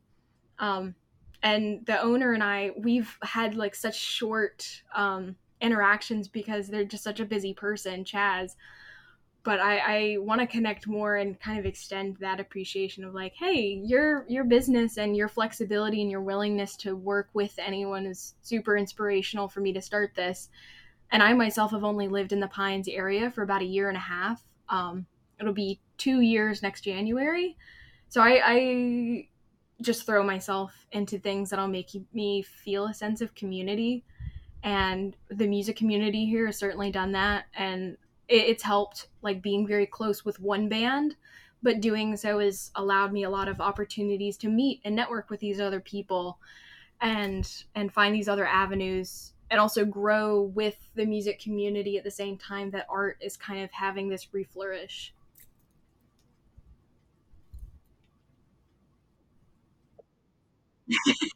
[0.58, 0.96] Um,
[1.42, 7.04] and the owner and I, we've had like such short um, interactions because they're just
[7.04, 8.56] such a busy person, Chaz.
[9.44, 13.34] But I, I want to connect more and kind of extend that appreciation of like,
[13.34, 18.34] hey, your your business and your flexibility and your willingness to work with anyone is
[18.42, 20.48] super inspirational for me to start this
[21.12, 23.96] and I myself have only lived in the Pines area for about a year and
[23.96, 24.42] a half.
[24.70, 25.06] Um,
[25.38, 27.56] it'll be two years next January.
[28.08, 29.28] So I, I
[29.82, 34.04] just throw myself into things that'll make me feel a sense of community.
[34.62, 37.44] And the music community here has certainly done that.
[37.54, 37.98] And
[38.28, 41.16] it, it's helped like being very close with one band,
[41.62, 45.40] but doing so has allowed me a lot of opportunities to meet and network with
[45.40, 46.38] these other people
[47.02, 52.10] and and find these other avenues and also grow with the music community at the
[52.10, 55.10] same time that art is kind of having this reflourish.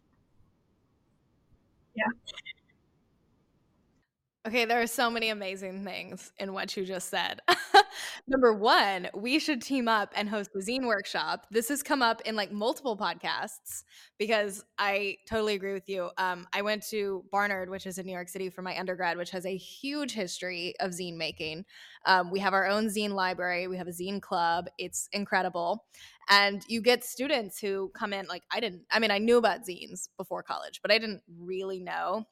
[4.47, 7.41] Okay, there are so many amazing things in what you just said.
[8.29, 11.49] Number one, we should team up and host a zine workshop.
[11.51, 13.83] This has come up in like multiple podcasts
[14.19, 16.11] because I totally agree with you.
[16.17, 19.33] Um, I went to Barnard, which is in New York City, for my undergrad, which
[19.33, 21.65] has a huge history of zine making.
[22.05, 24.67] Um, we have our own zine library, we have a zine club.
[24.79, 25.87] It's incredible.
[26.31, 29.67] And you get students who come in, like, I didn't, I mean, I knew about
[29.67, 32.27] zines before college, but I didn't really know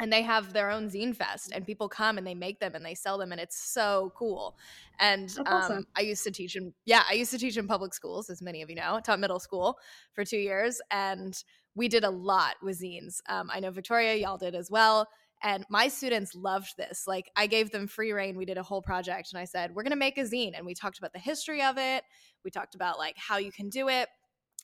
[0.00, 2.84] and they have their own zine fest and people come and they make them and
[2.84, 4.56] they sell them and it's so cool.
[4.98, 5.86] And um, awesome.
[5.96, 8.60] i used to teach in yeah i used to teach in public schools as many
[8.60, 9.78] of you know I taught middle school
[10.12, 11.42] for two years and
[11.74, 13.20] we did a lot with zines.
[13.28, 15.08] Um, i know victoria y'all did as well
[15.42, 17.04] and my students loved this.
[17.06, 19.82] Like i gave them free reign we did a whole project and i said we're
[19.82, 22.04] going to make a zine and we talked about the history of it.
[22.44, 24.08] We talked about like how you can do it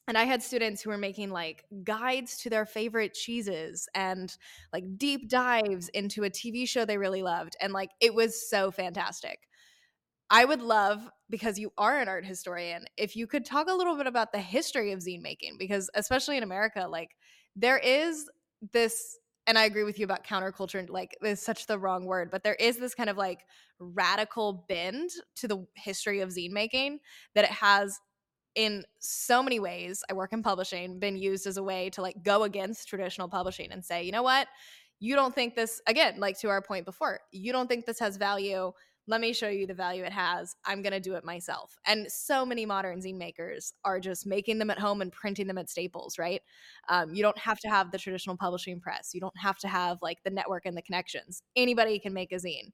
[0.08, 4.36] and I had students who were making like guides to their favorite cheeses and
[4.72, 7.56] like deep dives into a TV show they really loved.
[7.60, 9.40] And like it was so fantastic.
[10.28, 13.96] I would love, because you are an art historian, if you could talk a little
[13.96, 17.10] bit about the history of zine making, because especially in America, like
[17.54, 18.28] there is
[18.72, 22.42] this, and I agree with you about counterculture, like is such the wrong word, but
[22.42, 23.42] there is this kind of like
[23.78, 26.98] radical bend to the history of zine making
[27.36, 28.00] that it has
[28.56, 32.22] in so many ways i work in publishing been used as a way to like
[32.24, 34.48] go against traditional publishing and say you know what
[34.98, 38.16] you don't think this again like to our point before you don't think this has
[38.16, 38.72] value
[39.08, 40.56] let me show you the value it has.
[40.64, 41.78] I'm going to do it myself.
[41.86, 45.58] And so many modern zine makers are just making them at home and printing them
[45.58, 46.42] at Staples, right?
[46.88, 49.10] Um, you don't have to have the traditional publishing press.
[49.14, 51.42] You don't have to have like the network and the connections.
[51.54, 52.72] Anybody can make a zine.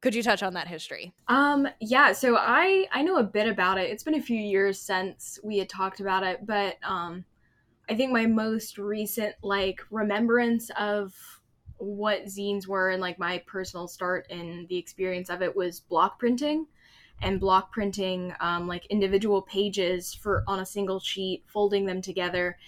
[0.00, 1.14] Could you touch on that history?
[1.28, 3.90] Um, yeah, so I I know a bit about it.
[3.90, 7.24] It's been a few years since we had talked about it, but um
[7.88, 11.40] I think my most recent like remembrance of
[11.78, 16.18] what zines were and like my personal start in the experience of it was block
[16.18, 16.66] printing
[17.22, 22.58] and block printing um, like individual pages for on a single sheet folding them together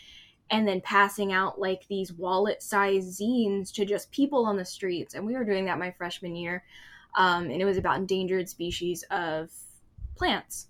[0.50, 5.14] and then passing out like these wallet size zines to just people on the streets
[5.14, 6.64] and we were doing that my freshman year
[7.18, 9.50] um, and it was about endangered species of
[10.16, 10.68] plants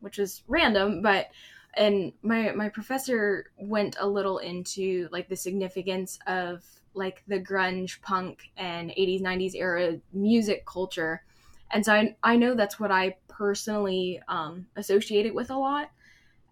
[0.00, 1.28] which was random but
[1.74, 8.00] and my my professor went a little into like the significance of like the grunge
[8.02, 11.22] punk and 80s 90s era music culture.
[11.70, 15.90] And so i, I know that's what i personally um, associate it with a lot.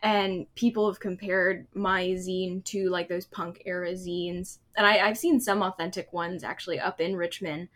[0.01, 4.59] And people have compared my zine to like those punk era zines.
[4.77, 7.68] And I, i've seen some authentic ones actually up in richmond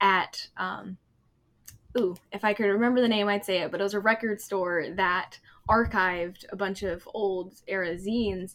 [0.00, 0.96] at um,
[1.98, 4.40] ooh if i could remember the name i'd say it but it was a record
[4.40, 8.54] store that archived a bunch of old era zines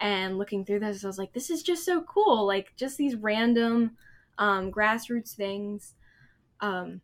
[0.00, 3.14] and looking through this i was like this is just so cool like just these
[3.16, 3.96] random
[4.38, 5.94] um, grassroots things
[6.60, 7.00] um,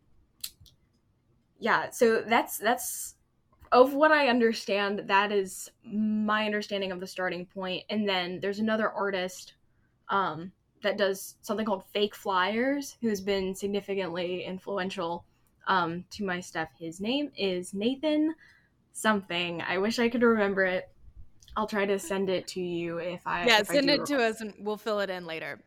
[1.59, 3.15] yeah so that's that's
[3.71, 7.83] of what i understand that is my understanding of the starting point.
[7.89, 9.55] and then there's another artist
[10.09, 15.25] um, that does something called fake flyers who's been significantly influential
[15.67, 18.35] um, to my stuff his name is nathan
[18.93, 20.89] something i wish i could remember it
[21.57, 24.23] I'll try to send it to you if I yeah if send I it to
[24.23, 25.61] us and we'll fill it in later.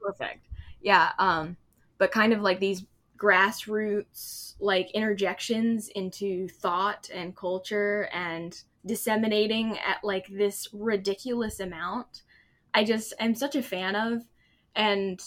[0.00, 0.48] Perfect.
[0.80, 1.12] Yeah.
[1.18, 1.56] Um,
[1.98, 2.84] but kind of like these
[3.16, 12.22] grassroots like interjections into thought and culture and disseminating at like this ridiculous amount.
[12.74, 14.22] I just am such a fan of,
[14.74, 15.20] and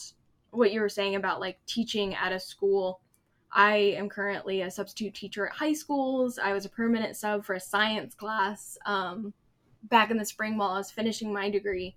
[0.51, 3.01] what you were saying about like teaching at a school.
[3.53, 6.39] I am currently a substitute teacher at high schools.
[6.39, 8.77] I was a permanent sub for a science class.
[8.85, 9.33] Um,
[9.83, 11.95] back in the spring while I was finishing my degree.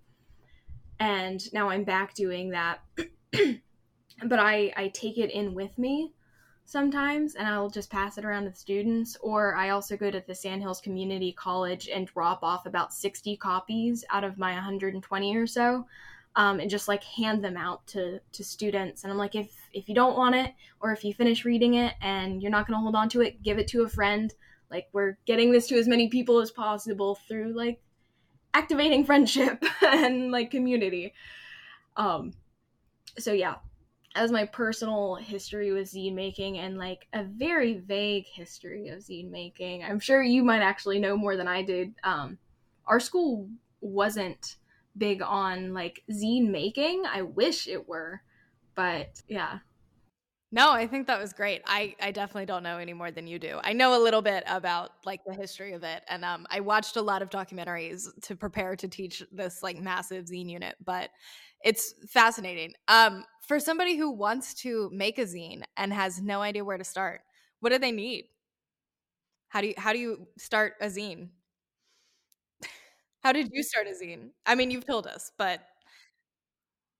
[1.00, 2.80] And now I'm back doing that.
[4.24, 6.12] but I, I take it in with me
[6.66, 9.16] sometimes and I'll just pass it around to the students.
[9.20, 14.04] Or I also go to the Sandhills Community College and drop off about 60 copies
[14.10, 15.86] out of my 120 or so.
[16.36, 19.04] Um, and just like hand them out to, to students.
[19.04, 21.94] And I'm like, if, if you don't want it, or if you finish reading it
[22.02, 24.34] and you're not going to hold on to it, give it to a friend.
[24.70, 27.80] Like we're getting this to as many people as possible through like
[28.54, 31.12] activating friendship and like community.
[31.96, 32.32] Um
[33.18, 33.56] so yeah.
[34.16, 39.30] As my personal history with zine making and like a very vague history of zine
[39.30, 39.82] making.
[39.82, 41.94] I'm sure you might actually know more than i did.
[42.04, 42.38] Um
[42.86, 43.48] our school
[43.80, 44.56] wasn't
[44.96, 48.22] big on like zine making i wish it were
[48.74, 49.58] but yeah
[50.54, 51.62] no, I think that was great.
[51.66, 53.58] I, I definitely don't know any more than you do.
[53.64, 56.94] I know a little bit about like the history of it, and um, I watched
[56.94, 60.76] a lot of documentaries to prepare to teach this like massive zine unit.
[60.84, 61.10] But
[61.64, 62.74] it's fascinating.
[62.86, 66.84] Um, for somebody who wants to make a zine and has no idea where to
[66.84, 67.22] start,
[67.58, 68.26] what do they need?
[69.48, 71.30] How do you how do you start a zine?
[73.24, 74.30] How did you start a zine?
[74.46, 75.60] I mean, you've told us, but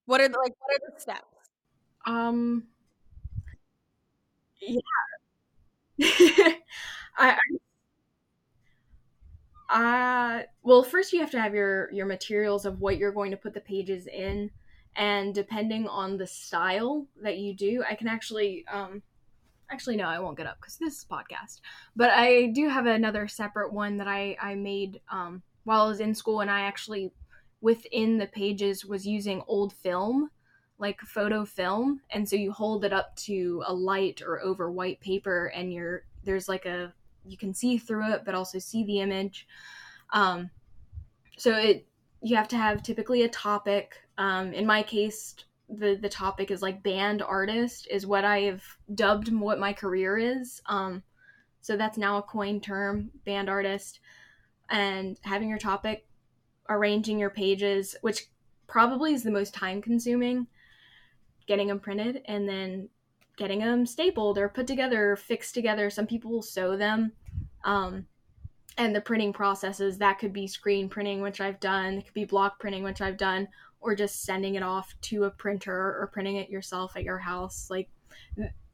[0.07, 1.27] what are the like what are the steps?
[2.07, 2.65] Um
[4.61, 4.81] yeah.
[7.19, 7.39] I, I
[9.71, 13.37] uh, well, first you have to have your your materials of what you're going to
[13.37, 14.51] put the pages in,
[14.97, 19.03] and depending on the style that you do, I can actually um,
[19.71, 21.61] actually no, I won't get up because this is podcast.
[21.97, 26.01] But I do have another separate one that I I made um, while I was
[26.01, 27.13] in school, and I actually
[27.61, 30.31] within the pages was using old film
[30.79, 35.01] like photo film and so you hold it up to a light or over white
[35.01, 36.93] paper and you're there's like a
[37.25, 39.47] you can see through it but also see the image.
[40.13, 40.51] Um,
[41.39, 41.87] so it
[42.23, 43.95] you have to have typically a topic.
[44.19, 45.35] Um, in my case
[45.69, 48.63] the the topic is like band artist is what i have
[48.95, 50.61] dubbed what my career is.
[50.67, 51.03] Um,
[51.61, 54.01] so that's now a coined term band artist
[54.71, 56.07] and having your topic
[56.69, 58.27] arranging your pages which
[58.67, 60.47] probably is the most time consuming
[61.47, 62.89] getting them printed and then
[63.37, 65.91] getting them stapled or put together or fixed together.
[65.91, 67.13] Some people will sew them.
[67.65, 68.07] Um,
[68.77, 72.25] and the printing processes that could be screen printing, which I've done, it could be
[72.25, 73.49] block printing, which I've done,
[73.81, 77.69] or just sending it off to a printer or printing it yourself at your house.
[77.71, 77.89] Like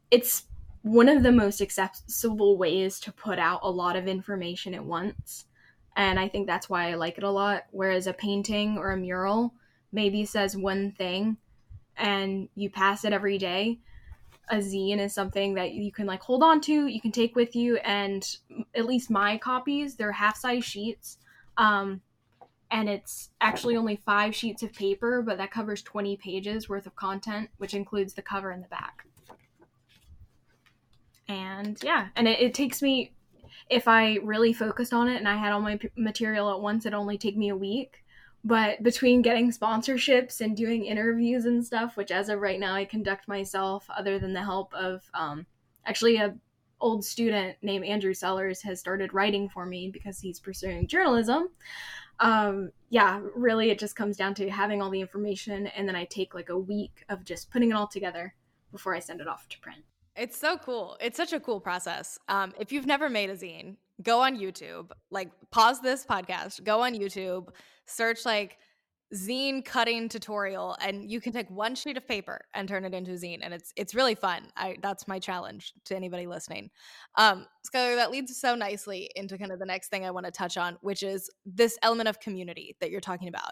[0.09, 0.45] it's
[0.81, 5.45] one of the most accessible ways to put out a lot of information at once.
[5.95, 7.63] And I think that's why I like it a lot.
[7.71, 9.53] Whereas a painting or a mural
[9.91, 11.37] maybe says one thing
[11.97, 13.79] and you pass it every day.
[14.49, 17.55] A zine is something that you can like hold on to, you can take with
[17.55, 18.37] you, and
[18.75, 21.17] at least my copies, they're half size sheets.
[21.57, 22.01] Um,
[22.71, 26.95] and it's actually only five sheets of paper, but that covers 20 pages worth of
[26.95, 29.05] content, which includes the cover and the back.
[31.27, 33.11] And yeah, and it, it takes me,
[33.69, 36.85] if I really focused on it and I had all my p- material at once,
[36.85, 38.03] it'd only take me a week.
[38.43, 42.85] But between getting sponsorships and doing interviews and stuff, which as of right now I
[42.85, 45.45] conduct myself, other than the help of um,
[45.85, 46.35] actually a
[46.79, 51.49] old student named Andrew Sellers has started writing for me because he's pursuing journalism
[52.21, 56.05] um yeah really it just comes down to having all the information and then i
[56.05, 58.33] take like a week of just putting it all together
[58.71, 59.83] before i send it off to print
[60.15, 60.97] it's so cool.
[60.99, 62.19] It's such a cool process.
[62.27, 66.81] Um if you've never made a zine go on youtube like pause this podcast go
[66.81, 67.49] on youtube
[67.85, 68.57] search like
[69.13, 73.11] zine cutting tutorial and you can take one sheet of paper and turn it into
[73.11, 74.47] a zine and it's it's really fun.
[74.55, 76.69] I that's my challenge to anybody listening.
[77.17, 80.31] Um Skylar, that leads so nicely into kind of the next thing i want to
[80.31, 83.51] touch on which is this element of community that you're talking about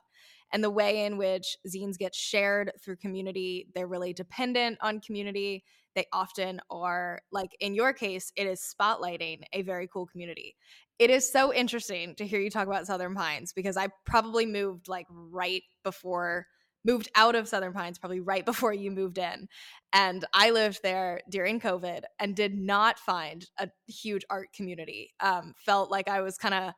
[0.52, 3.68] and the way in which zines get shared through community.
[3.76, 5.64] They're really dependent on community
[6.00, 10.56] they often are like in your case it is spotlighting a very cool community
[11.00, 14.90] it is so interesting to hear you talk about Southern Pines because I probably moved
[14.90, 16.46] like right before
[16.86, 19.48] moved out of Southern Pines probably right before you moved in.
[19.94, 25.14] And I lived there during COVID and did not find a huge art community.
[25.22, 26.74] Um, felt like I was kind of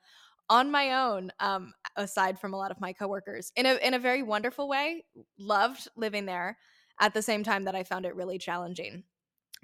[0.50, 4.00] on my own, um, aside from a lot of my coworkers, in a in a
[4.00, 5.06] very wonderful way.
[5.40, 6.58] Loved living there.
[7.00, 9.04] At the same time that I found it really challenging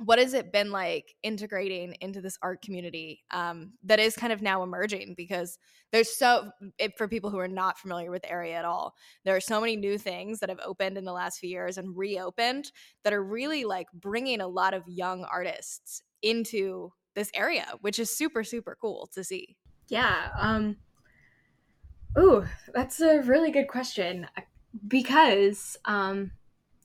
[0.03, 4.41] what has it been like integrating into this art community um, that is kind of
[4.41, 5.15] now emerging?
[5.17, 5.57] Because
[5.91, 8.93] there's so it, for people who are not familiar with the area at all
[9.23, 11.97] there are so many new things that have opened in the last few years and
[11.97, 12.71] reopened
[13.03, 18.15] that are really like bringing a lot of young artists into this area which is
[18.15, 19.55] super super cool to see.
[19.87, 20.77] Yeah um
[22.19, 24.27] ooh that's a really good question
[24.87, 26.31] because um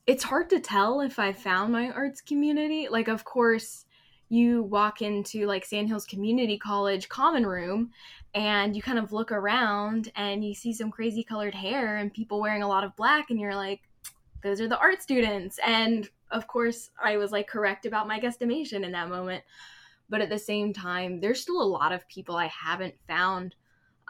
[0.06, 2.88] it's hard to tell if I found my arts community.
[2.90, 3.84] Like, of course,
[4.28, 7.90] you walk into like Sandhills Community College common room
[8.34, 12.40] and you kind of look around and you see some crazy colored hair and people
[12.40, 13.82] wearing a lot of black, and you're like,
[14.42, 15.58] those are the art students.
[15.64, 19.44] And of course, I was like correct about my guesstimation in that moment.
[20.08, 23.54] But at the same time, there's still a lot of people I haven't found.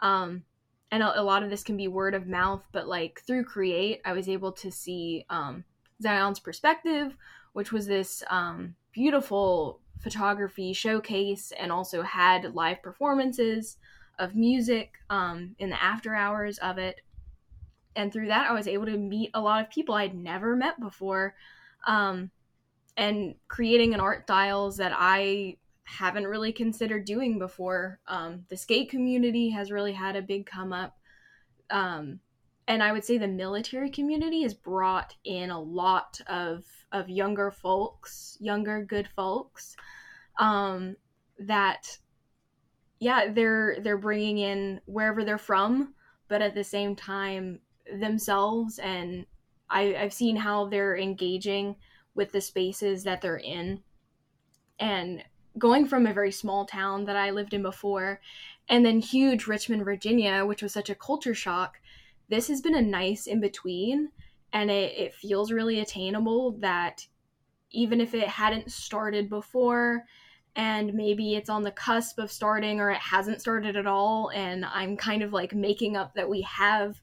[0.01, 0.43] Um,
[0.89, 4.01] and a, a lot of this can be word of mouth, but like through Create,
[4.05, 5.63] I was able to see um,
[6.01, 7.15] Zion's Perspective,
[7.53, 13.77] which was this um, beautiful photography showcase and also had live performances
[14.19, 17.01] of music um, in the after hours of it.
[17.95, 20.79] And through that, I was able to meet a lot of people I'd never met
[20.79, 21.35] before
[21.87, 22.31] um,
[22.97, 27.99] and creating an art styles that I haven't really considered doing before.
[28.07, 30.97] Um, the skate community has really had a big come up.
[31.69, 32.19] Um,
[32.67, 37.51] and I would say the military community has brought in a lot of of younger
[37.51, 39.75] folks, younger good folks,
[40.39, 40.95] um,
[41.39, 41.97] that
[42.99, 45.93] yeah they're they're bringing in wherever they're from,
[46.27, 47.59] but at the same time
[47.99, 49.25] themselves, and
[49.69, 51.75] I, I've seen how they're engaging
[52.15, 53.81] with the spaces that they're in,
[54.79, 55.23] and
[55.57, 58.21] going from a very small town that I lived in before,
[58.69, 61.79] and then huge Richmond, Virginia, which was such a culture shock
[62.29, 64.09] this has been a nice in between
[64.51, 67.05] and it, it feels really attainable that
[67.71, 70.03] even if it hadn't started before
[70.55, 74.63] and maybe it's on the cusp of starting or it hasn't started at all and
[74.65, 77.01] i'm kind of like making up that we have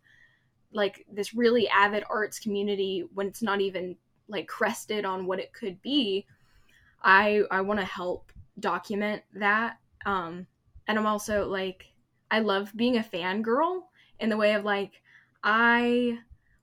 [0.73, 3.97] like this really avid arts community when it's not even
[4.29, 6.25] like crested on what it could be
[7.03, 10.47] i i want to help document that um
[10.87, 11.87] and i'm also like
[12.31, 13.83] i love being a fangirl
[14.21, 15.03] in the way of like
[15.43, 16.19] I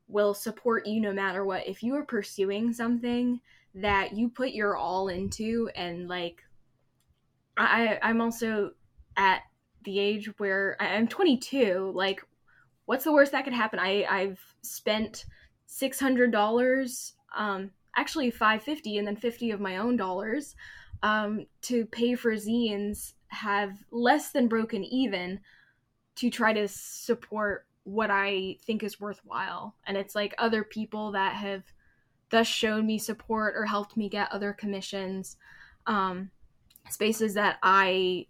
[0.07, 1.67] will support you no matter what.
[1.67, 3.39] If you are pursuing something
[3.75, 6.41] that you put your all into and like
[7.57, 8.71] I I'm also
[9.15, 9.41] at
[9.83, 12.21] the age where I'm 22, like
[12.85, 13.79] what's the worst that could happen?
[13.79, 15.25] I I've spent
[15.69, 20.55] $600 um actually 550 and then 50 of my own dollars
[21.03, 25.39] um to pay for zines have less than broken even
[26.15, 29.75] to try to support what I think is worthwhile.
[29.85, 31.63] And it's like other people that have
[32.29, 35.37] thus shown me support or helped me get other commissions.
[35.87, 36.31] um,
[36.89, 38.27] spaces that I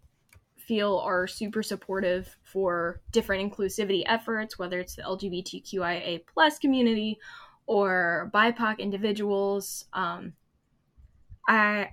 [0.58, 7.18] feel are super supportive for different inclusivity efforts, whether it's the LGBTQIA plus community
[7.66, 9.86] or BIPOC individuals.
[9.93, 10.34] Um,
[11.47, 11.89] I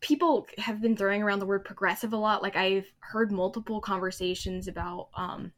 [0.00, 2.42] people have been throwing around the word progressive a lot.
[2.42, 5.52] Like I've heard multiple conversations about, um,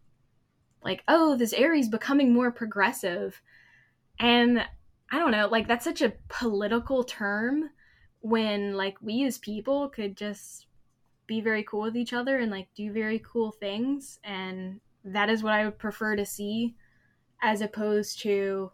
[0.87, 3.43] like, oh, this area is becoming more progressive,
[4.19, 4.65] and
[5.11, 7.71] I don't know, like that's such a political term
[8.21, 10.67] when like we as people could just
[11.27, 14.19] be very cool with each other and like do very cool things.
[14.25, 16.75] And that is what I would prefer to see
[17.43, 18.73] as opposed to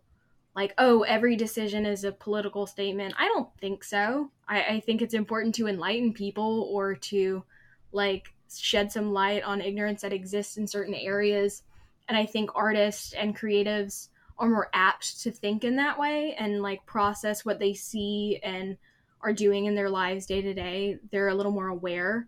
[0.55, 3.15] like oh every decision is a political statement.
[3.19, 4.31] I don't think so.
[4.49, 7.43] I, I, think it's important to enlighten people or to
[7.91, 11.63] like shed some light on ignorance that exists in certain areas
[12.09, 16.63] and i think artists and creatives are more apt to think in that way and
[16.63, 18.77] like process what they see and
[19.21, 20.99] are doing in their lives day to day.
[21.13, 22.27] They're a little more aware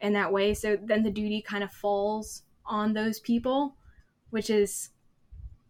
[0.00, 0.54] in that way.
[0.54, 3.76] So then the duty kind of falls on those people
[4.30, 4.88] which is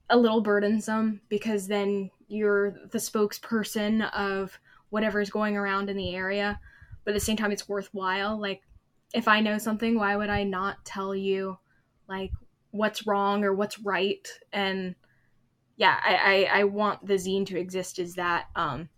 [0.08, 4.56] a little burdensome because then you're the spokesperson of
[4.90, 6.60] whatever is going around in the area.
[7.04, 8.40] But at the same time it's worthwhile.
[8.40, 8.62] Like
[9.14, 11.58] if i know something why would i not tell you
[12.08, 12.30] like
[12.72, 14.94] what's wrong or what's right and
[15.76, 18.88] yeah i i, I want the zine to exist as that um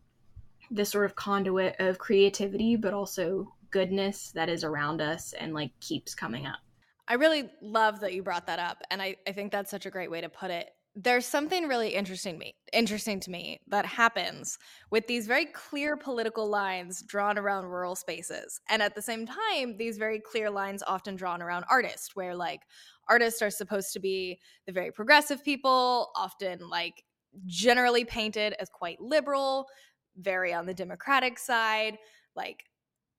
[0.71, 5.73] this sort of conduit of creativity but also goodness that is around us and like
[5.81, 6.59] keeps coming up
[7.07, 8.83] I really love that you brought that up.
[8.91, 11.89] And I, I think that's such a great way to put it there's something really
[11.89, 14.59] interesting me interesting to me that happens
[14.91, 19.77] with these very clear political lines drawn around rural spaces and at the same time
[19.77, 22.61] these very clear lines often drawn around artists where like
[23.09, 27.03] artists are supposed to be the very progressive people often like
[27.47, 29.67] generally painted as quite liberal
[30.17, 31.99] very on the democratic side
[32.37, 32.65] like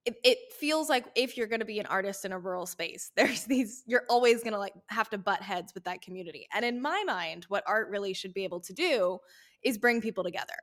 [0.05, 3.11] it, it feels like if you're going to be an artist in a rural space
[3.17, 6.47] there's these you're always going to like have to butt heads with that community.
[6.53, 9.19] And in my mind what art really should be able to do
[9.63, 10.55] is bring people together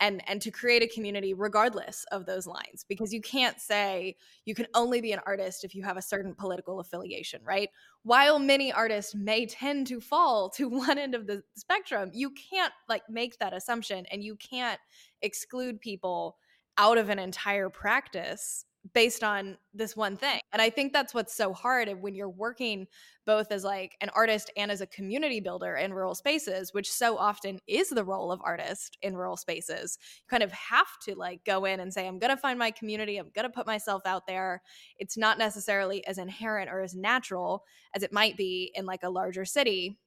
[0.00, 4.54] and and to create a community regardless of those lines because you can't say you
[4.54, 7.68] can only be an artist if you have a certain political affiliation right?
[8.02, 12.72] While many artists may tend to fall to one end of the spectrum you can't
[12.88, 14.80] like make that assumption and you can't
[15.22, 16.36] exclude people
[16.78, 18.64] out of an entire practice
[18.94, 20.40] based on this one thing.
[20.52, 22.86] And I think that's what's so hard when you're working
[23.26, 27.16] both as like an artist and as a community builder in rural spaces, which so
[27.16, 29.98] often is the role of artist in rural spaces.
[30.24, 32.70] You kind of have to like go in and say I'm going to find my
[32.70, 34.62] community, I'm going to put myself out there.
[34.98, 37.64] It's not necessarily as inherent or as natural
[37.94, 39.98] as it might be in like a larger city.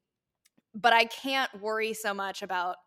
[0.75, 2.77] But I can't worry so much about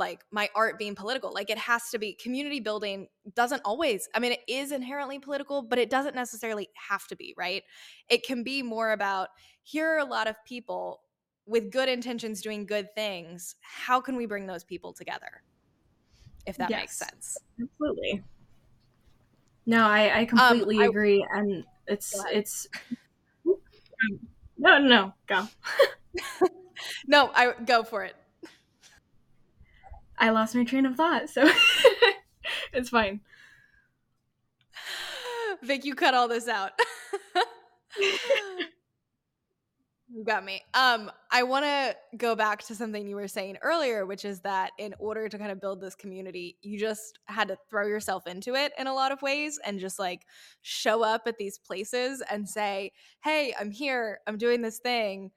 [0.00, 1.32] like my art being political.
[1.32, 5.62] Like it has to be community building doesn't always, I mean, it is inherently political,
[5.62, 7.62] but it doesn't necessarily have to be, right?
[8.08, 9.28] It can be more about
[9.62, 11.02] here are a lot of people
[11.46, 13.54] with good intentions doing good things.
[13.60, 15.42] How can we bring those people together?
[16.46, 17.38] If that yes, makes sense.
[17.62, 18.24] Absolutely.
[19.66, 21.26] No, I, I completely um, I, agree.
[21.32, 22.66] And it's, it's,
[23.44, 23.58] no,
[24.56, 25.46] no, no, go.
[27.06, 28.16] no, I go for it.
[30.20, 31.50] I lost my train of thought, so
[32.74, 33.20] it's fine.
[35.62, 36.72] Vic, you cut all this out.
[40.10, 40.60] you got me.
[40.74, 44.72] Um, I want to go back to something you were saying earlier, which is that
[44.78, 48.54] in order to kind of build this community, you just had to throw yourself into
[48.54, 50.26] it in a lot of ways and just like
[50.60, 52.92] show up at these places and say,
[53.24, 54.20] "Hey, I'm here.
[54.26, 55.30] I'm doing this thing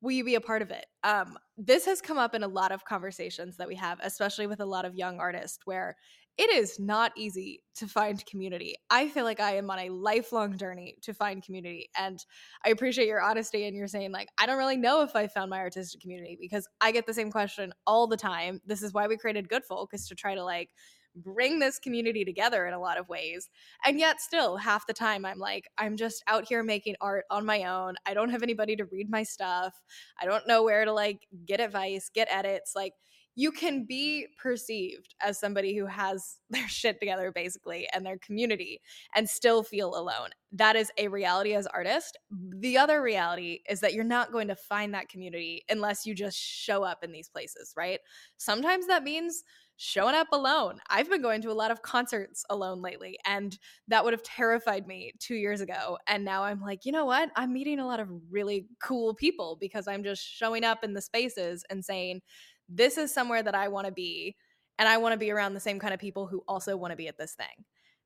[0.00, 0.86] will you be a part of it?
[1.02, 4.60] Um, this has come up in a lot of conversations that we have, especially with
[4.60, 5.96] a lot of young artists, where
[6.36, 8.76] it is not easy to find community.
[8.90, 11.90] I feel like I am on a lifelong journey to find community.
[11.98, 12.24] And
[12.64, 15.50] I appreciate your honesty and you're saying, like, I don't really know if I found
[15.50, 18.60] my artistic community because I get the same question all the time.
[18.64, 20.70] This is why we created Good Folk, is to try to like
[21.16, 23.48] bring this community together in a lot of ways.
[23.84, 27.44] And yet, still, half the time, I'm like, I'm just out here making art on
[27.44, 27.94] my own.
[28.06, 29.74] I don't have anybody to read my stuff.
[30.20, 32.72] I don't know where to like get advice, get edits.
[32.74, 32.94] Like,
[33.38, 38.80] you can be perceived as somebody who has their shit together basically and their community
[39.14, 40.30] and still feel alone.
[40.50, 42.18] That is a reality as artist.
[42.32, 46.36] The other reality is that you're not going to find that community unless you just
[46.36, 48.00] show up in these places, right?
[48.38, 49.44] Sometimes that means
[49.76, 50.80] showing up alone.
[50.90, 54.88] I've been going to a lot of concerts alone lately, and that would have terrified
[54.88, 55.98] me two years ago.
[56.08, 57.30] And now I'm like, you know what?
[57.36, 61.00] I'm meeting a lot of really cool people because I'm just showing up in the
[61.00, 62.22] spaces and saying,
[62.68, 64.36] this is somewhere that I want to be.
[64.78, 66.96] And I want to be around the same kind of people who also want to
[66.96, 67.64] be at this thing.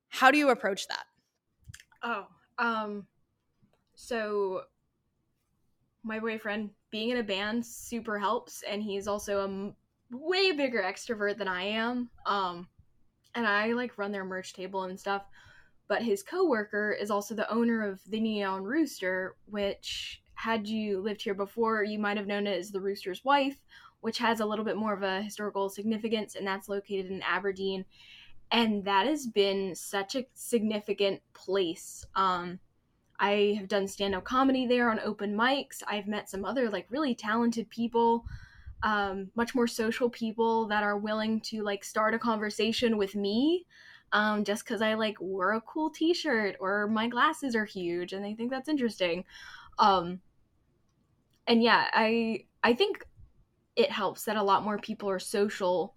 [0.09, 1.05] How do you approach that?
[2.03, 2.27] Oh,
[2.59, 3.07] um,
[3.95, 4.63] so
[6.03, 9.77] my boyfriend being in a band super helps, and he's also a m-
[10.11, 12.09] way bigger extrovert than I am.
[12.27, 12.69] Um,
[13.35, 15.23] and I like run their merch table and stuff.
[15.89, 21.23] But his coworker is also the owner of the Neon Rooster, which had you lived
[21.23, 23.59] here before, you might have known it as the Rooster's Wife,
[24.03, 27.85] which has a little bit more of a historical significance, and that's located in Aberdeen.
[28.51, 32.05] And that has been such a significant place.
[32.15, 32.61] Um,
[33.19, 35.83] I have done stand up comedy there on open mics.
[35.87, 38.27] I've met some other like really talented people,
[38.83, 43.65] um, much more social people that are willing to like start a conversation with me
[44.13, 48.13] um, just because I like wore a cool t shirt or my glasses are huge
[48.13, 49.25] and they think that's interesting.
[49.79, 50.21] Um,
[51.47, 53.07] and yeah, I I think
[53.77, 55.95] it helps that a lot more people are social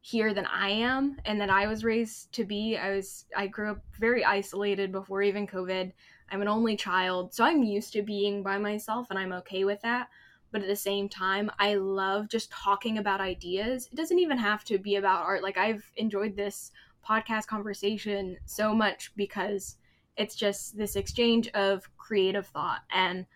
[0.00, 2.76] here than I am and that I was raised to be.
[2.76, 5.92] I was I grew up very isolated before even COVID.
[6.30, 9.80] I'm an only child, so I'm used to being by myself and I'm okay with
[9.82, 10.08] that.
[10.52, 13.88] But at the same time, I love just talking about ideas.
[13.90, 15.42] It doesn't even have to be about art.
[15.42, 16.70] Like I've enjoyed this
[17.06, 19.76] podcast conversation so much because
[20.16, 23.26] it's just this exchange of creative thought and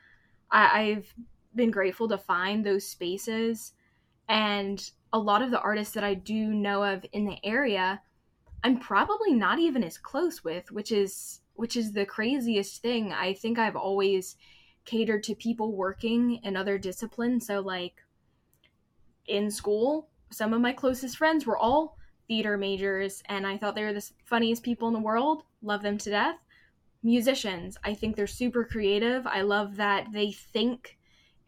[0.51, 1.15] I, I've
[1.55, 3.73] been grateful to find those spaces
[4.31, 8.01] and a lot of the artists that I do know of in the area,
[8.63, 13.13] I'm probably not even as close with, which is which is the craziest thing.
[13.13, 14.37] I think I've always
[14.87, 17.49] catered to people working in other disciplines.
[17.49, 17.97] So like
[19.27, 23.83] in school, some of my closest friends were all theater majors and I thought they
[23.83, 25.43] were the funniest people in the world.
[25.61, 26.37] Love them to death.
[27.03, 29.27] Musicians, I think they're super creative.
[29.27, 31.00] I love that they think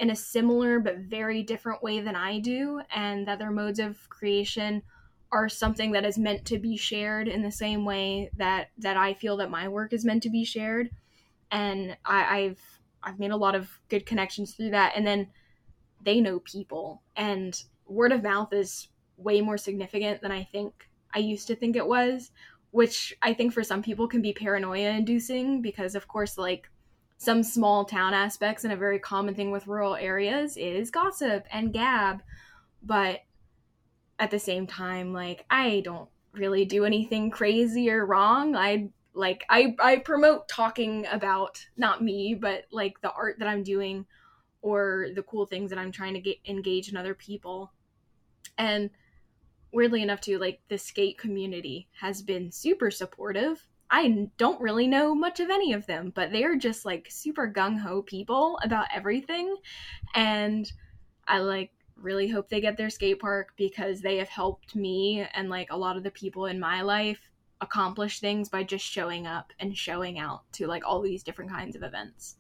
[0.03, 4.09] in a similar but very different way than I do, and that their modes of
[4.09, 4.83] creation
[5.31, 9.15] are something that is meant to be shared in the same way that that I
[9.15, 10.91] feel that my work is meant to be shared.
[11.53, 12.61] And I, I've
[13.01, 14.95] I've made a lot of good connections through that.
[14.97, 15.29] And then
[16.03, 21.21] they know people, and word of mouth is way more significant than I think I
[21.21, 22.33] used to think it was,
[22.73, 26.69] which I think for some people can be paranoia inducing because, of course, like
[27.23, 31.73] some small town aspects and a very common thing with rural areas is gossip and
[31.73, 32.21] gab.
[32.83, 33.21] But
[34.19, 38.57] at the same time like i don't really do anything crazy or wrong.
[38.57, 43.63] I like i i promote talking about not me but like the art that i'm
[43.63, 44.07] doing
[44.63, 47.73] or the cool things that i'm trying to get engage in other people.
[48.59, 48.91] And
[49.73, 55.15] weirdly enough too like the skate community has been super supportive I don't really know
[55.15, 59.55] much of any of them, but they're just like super gung ho people about everything.
[60.15, 60.73] And
[61.29, 65.51] I like really hope they get their skate park because they have helped me and
[65.51, 67.21] like a lot of the people in my life
[67.61, 71.77] accomplish things by just showing up and showing out to like all these different kinds
[71.77, 72.37] of events.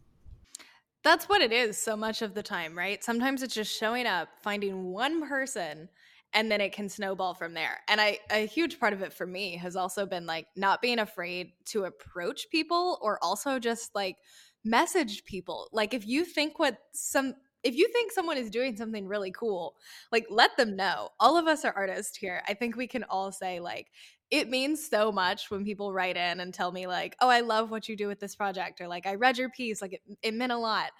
[1.04, 3.04] That's what it is so much of the time, right?
[3.04, 5.90] Sometimes it's just showing up, finding one person
[6.34, 7.80] and then it can snowball from there.
[7.88, 10.98] And I a huge part of it for me has also been like not being
[10.98, 14.16] afraid to approach people or also just like
[14.64, 15.68] message people.
[15.72, 19.76] Like if you think what some if you think someone is doing something really cool,
[20.10, 21.10] like let them know.
[21.20, 22.42] All of us are artists here.
[22.48, 23.88] I think we can all say like
[24.30, 27.70] it means so much when people write in and tell me like, "Oh, I love
[27.70, 30.34] what you do with this project," or like, "I read your piece, like it, it
[30.34, 30.90] meant a lot."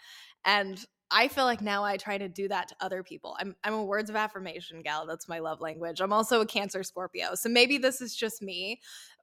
[0.44, 3.36] And I feel like now I try to do that to other people.
[3.38, 5.06] I'm I'm a words of affirmation gal.
[5.06, 6.00] That's my love language.
[6.00, 7.34] I'm also a Cancer Scorpio.
[7.34, 8.80] So maybe this is just me,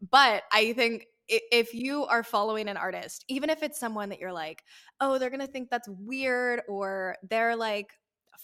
[0.09, 4.33] but I think if you are following an artist, even if it's someone that you're
[4.33, 4.63] like,
[5.01, 7.91] "Oh, they're going to think that's weird or they're like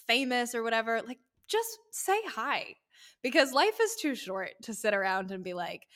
[0.06, 1.18] famous or whatever," like
[1.48, 2.74] just say hi.
[3.22, 5.86] Because life is too short to sit around and be like,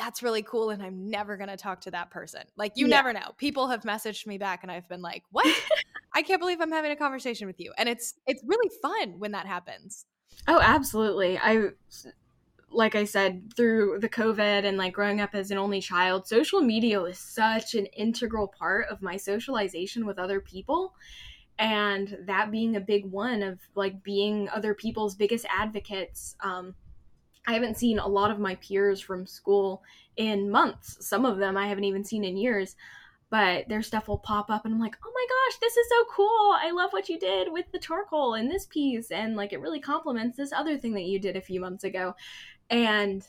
[0.00, 2.42] that's really cool and I'm never going to talk to that person.
[2.56, 2.96] Like you yeah.
[2.96, 3.32] never know.
[3.36, 5.46] People have messaged me back and I've been like, "What?
[6.20, 9.32] I can't believe I'm having a conversation with you." And it's it's really fun when
[9.32, 10.06] that happens.
[10.46, 11.38] Oh, absolutely.
[11.38, 11.70] I
[12.70, 16.60] like I said through the COVID and like growing up as an only child, social
[16.60, 20.94] media was such an integral part of my socialization with other people
[21.58, 26.74] and that being a big one of like being other people's biggest advocates um
[27.46, 29.82] I haven't seen a lot of my peers from school
[30.16, 31.06] in months.
[31.06, 32.76] Some of them I haven't even seen in years.
[33.30, 36.04] But their stuff will pop up and I'm like, oh my gosh, this is so
[36.10, 36.56] cool.
[36.60, 39.12] I love what you did with the charcoal in this piece.
[39.12, 42.14] And like it really complements this other thing that you did a few months ago.
[42.70, 43.24] And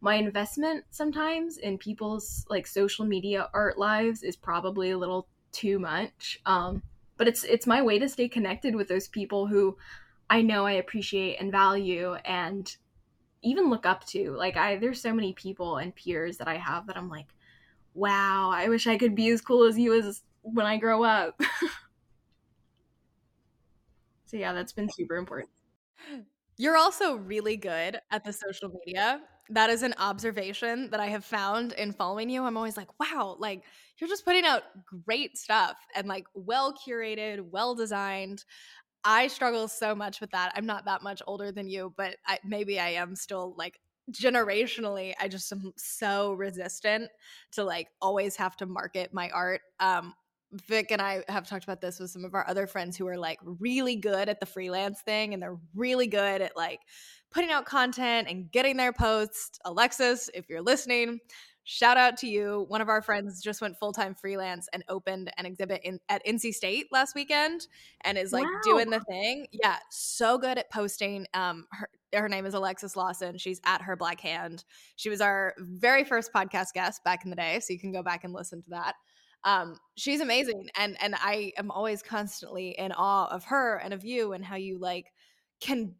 [0.00, 5.78] my investment sometimes in people's like social media art lives is probably a little too
[5.78, 6.40] much.
[6.46, 6.82] Um,
[7.16, 9.76] but it's it's my way to stay connected with those people who
[10.30, 12.74] I know I appreciate and value and
[13.42, 14.30] even look up to.
[14.30, 17.26] Like I there's so many people and peers that I have that I'm like,
[17.94, 21.40] wow, I wish I could be as cool as you as when I grow up.
[24.26, 25.50] so yeah, that's been super important.
[26.56, 29.22] You're also really good at the social media.
[29.48, 32.44] That is an observation that I have found in following you.
[32.44, 33.62] I'm always like, wow, like
[33.98, 34.62] you're just putting out
[35.04, 38.44] great stuff and like well curated, well designed.
[39.04, 40.52] I struggle so much with that.
[40.54, 43.80] I'm not that much older than you, but I, maybe I am still like
[44.12, 47.10] generationally i just am so resistant
[47.52, 50.14] to like always have to market my art um
[50.52, 53.16] Vic and I have talked about this with some of our other friends who are
[53.16, 56.80] like really good at the freelance thing and they're really good at like
[57.30, 59.60] putting out content and getting their posts.
[59.64, 61.20] Alexis, if you're listening,
[61.62, 62.64] shout out to you.
[62.68, 66.24] One of our friends just went full time freelance and opened an exhibit in at
[66.26, 67.68] NC State last weekend
[68.02, 68.60] and is like wow.
[68.64, 69.46] doing the thing.
[69.52, 71.26] Yeah, so good at posting.
[71.32, 73.38] Um, her her name is Alexis Lawson.
[73.38, 74.64] She's at her Black Hand.
[74.96, 78.02] She was our very first podcast guest back in the day, so you can go
[78.02, 78.94] back and listen to that
[79.44, 84.04] um, she's amazing and and i am always constantly in awe of her and of
[84.04, 85.06] you and how you like
[85.60, 85.94] can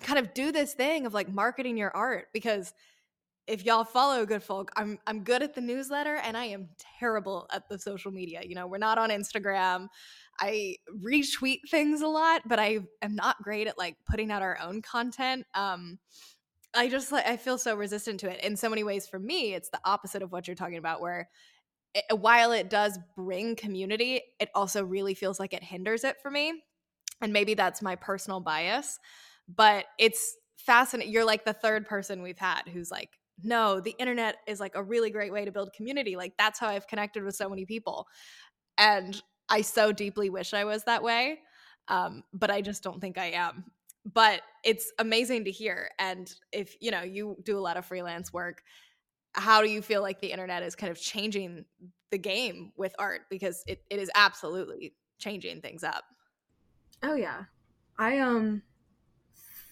[0.00, 2.72] kind of do this thing of like marketing your art because
[3.50, 7.46] if y'all follow good folk i'm i'm good at the newsletter and i am terrible
[7.52, 9.88] at the social media you know we're not on instagram
[10.38, 14.58] i retweet things a lot but i am not great at like putting out our
[14.62, 15.98] own content um
[16.74, 19.52] i just like i feel so resistant to it in so many ways for me
[19.54, 21.28] it's the opposite of what you're talking about where
[21.94, 26.30] it, while it does bring community, it also really feels like it hinders it for
[26.30, 26.62] me.
[27.20, 28.98] And maybe that's my personal bias,
[29.48, 31.12] but it's fascinating.
[31.12, 33.10] You're like the third person we've had who's like,
[33.42, 36.16] no, the internet is like a really great way to build community.
[36.16, 38.06] Like that's how I've connected with so many people.
[38.78, 41.40] And I so deeply wish I was that way.
[41.88, 43.64] Um, but I just don't think I am.
[44.04, 45.90] But it's amazing to hear.
[45.98, 48.62] And if you know, you do a lot of freelance work,
[49.32, 51.64] how do you feel like the internet is kind of changing
[52.10, 56.04] the game with art because it, it is absolutely changing things up
[57.02, 57.44] oh yeah
[57.98, 58.62] i um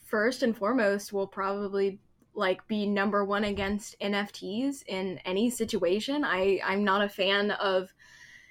[0.07, 2.01] first and foremost will probably
[2.39, 6.24] like be number one against nfts in any situation.
[6.24, 7.93] I i'm not a fan of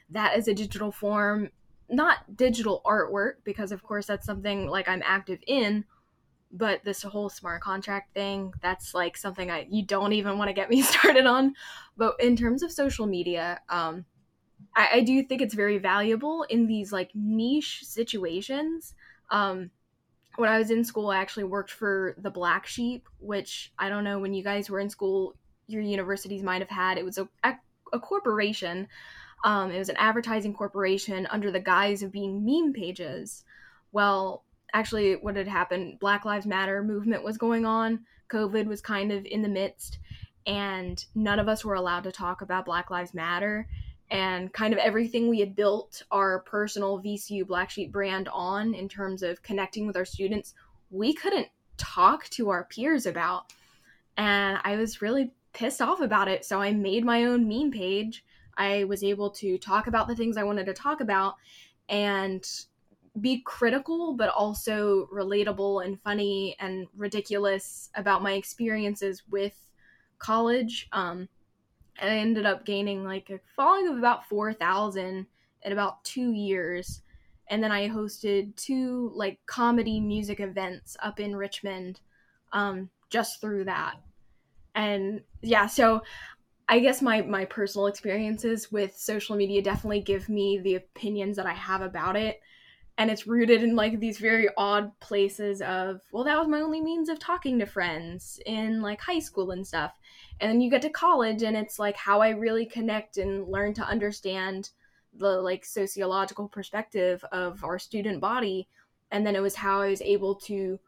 [0.09, 1.49] that as a digital form
[1.89, 5.85] not digital artwork because of course that's something like i'm active in
[6.51, 10.53] but this whole smart contract thing that's like something i you don't even want to
[10.53, 11.53] get me started on.
[11.95, 14.05] But in terms of social media um
[14.75, 18.93] I, I do think it's very valuable in these like niche situations.
[19.29, 19.71] Um
[20.37, 24.03] when i was in school i actually worked for the black sheep which i don't
[24.03, 25.35] know when you guys were in school
[25.67, 28.87] your universities might have had it was a, a, corporation.
[29.43, 33.43] Um, it was an advertising corporation under the guise of being meme pages.
[33.91, 39.13] Well actually what had happened black lives matter movement was going on covid was kind
[39.13, 39.97] of in the midst
[40.45, 43.65] and none of us were allowed to talk about black lives matter
[44.09, 48.87] and kind of everything we had built our personal vcu black sheep brand on in
[48.87, 50.53] terms of connecting with our students
[50.89, 51.47] we couldn't
[51.77, 53.53] talk to our peers about.
[54.17, 56.45] And i was really pissed off about it.
[56.45, 58.25] So i made my own meme page.
[58.57, 61.35] I was able to talk about the things i wanted to talk about
[61.89, 62.45] and
[63.21, 69.55] be critical but also relatable and funny and ridiculous about my experiences with
[70.19, 70.87] college.
[70.91, 71.29] Um
[72.01, 75.25] i ended up gaining like a following of about 4000
[75.63, 77.01] in about two years.
[77.49, 82.01] And then i hosted two like comedy music events up in richmond
[82.53, 83.95] um just through that.
[84.75, 86.01] And yeah so
[86.69, 91.45] i guess my my personal experiences with social media definitely give me the opinions that
[91.45, 92.41] i have about it
[92.97, 96.81] and it's rooted in like these very odd places of well that was my only
[96.81, 99.93] means of talking to friends in like high school and stuff.
[100.39, 103.73] And then you get to college and it's like how i really connect and learn
[103.75, 104.71] to understand
[105.13, 108.67] the like sociological perspective of our student body.
[109.11, 110.79] And then it was how i was able to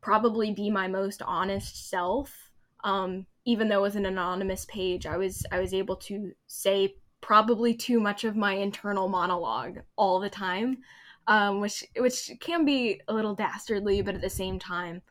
[0.00, 2.50] probably be my most honest self.
[2.82, 6.94] Um, even though it was an anonymous page i was i was able to say
[7.20, 10.78] probably too much of my internal monologue all the time
[11.26, 15.02] um, which which can be a little dastardly, but at the same time,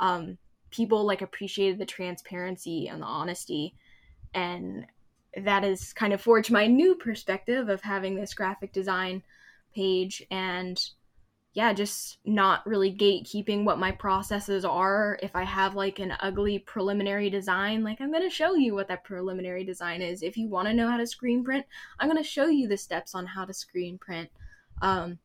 [0.00, 0.38] um,
[0.70, 3.74] people like appreciated the transparency and the honesty,
[4.34, 4.86] and
[5.36, 9.22] that has kind of forged my new perspective of having this graphic design
[9.74, 10.80] page and
[11.54, 15.18] yeah, just not really gatekeeping what my processes are.
[15.22, 18.86] If I have like an ugly preliminary design, like I'm going to show you what
[18.88, 20.22] that preliminary design is.
[20.22, 21.66] If you want to know how to screen print,
[21.98, 24.30] I'm going to show you the steps on how to screen print.
[24.82, 25.18] Um,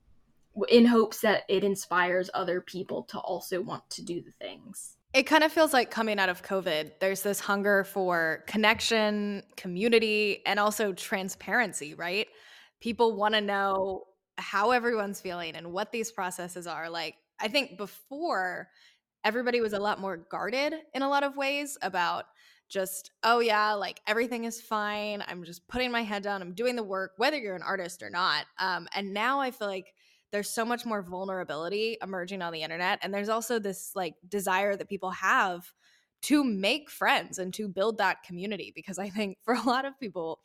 [0.70, 4.97] in hopes that it inspires other people to also want to do the things.
[5.14, 10.41] It kind of feels like coming out of COVID, there's this hunger for connection, community,
[10.45, 12.28] and also transparency, right?
[12.82, 14.06] People want to know
[14.38, 16.89] how everyone's feeling and what these processes are.
[16.89, 18.70] Like, I think before,
[19.24, 22.26] everybody was a lot more guarded in a lot of ways about
[22.70, 25.24] just, oh, yeah, like everything is fine.
[25.28, 26.41] I'm just putting my head down.
[26.41, 28.45] I'm doing the work, whether you're an artist or not.
[28.58, 29.93] Um, and now I feel like
[30.34, 34.75] there's so much more vulnerability emerging on the internet and there's also this like desire
[34.75, 35.71] that people have
[36.23, 39.97] to make friends and to build that community because i think for a lot of
[39.99, 40.39] people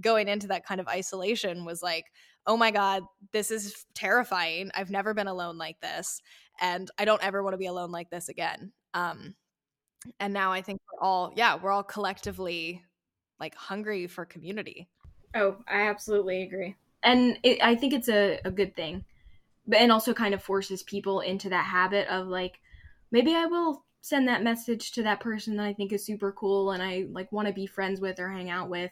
[0.00, 2.04] going into that kind of isolation was like
[2.46, 4.70] oh my god this is terrifying.
[4.74, 6.22] I've never been alone like this
[6.60, 8.72] and i don't ever want to be alone like this again.
[8.94, 9.34] Um
[10.18, 12.84] and now i think we're all yeah we're all collectively
[13.38, 14.88] like hungry for community.
[15.34, 16.76] Oh i absolutely agree.
[17.02, 19.04] And it, i think it's a, a good thing
[19.70, 22.60] but and also kind of forces people into that habit of like
[23.12, 26.72] maybe I will send that message to that person that I think is super cool
[26.72, 28.90] and I like want to be friends with or hang out with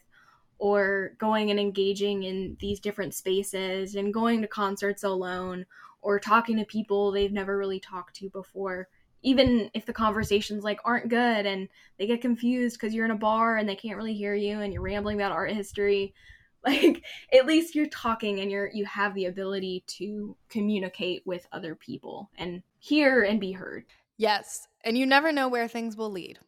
[0.58, 5.66] or going and engaging in these different spaces and going to concerts alone
[6.00, 8.88] or talking to people they've never really talked to before
[9.22, 11.68] even if the conversations like aren't good and
[11.98, 14.72] they get confused because you're in a bar and they can't really hear you and
[14.72, 16.14] you're rambling about art history
[16.66, 21.74] like at least you're talking and you're you have the ability to communicate with other
[21.74, 23.84] people and hear and be heard
[24.16, 26.38] yes and you never know where things will lead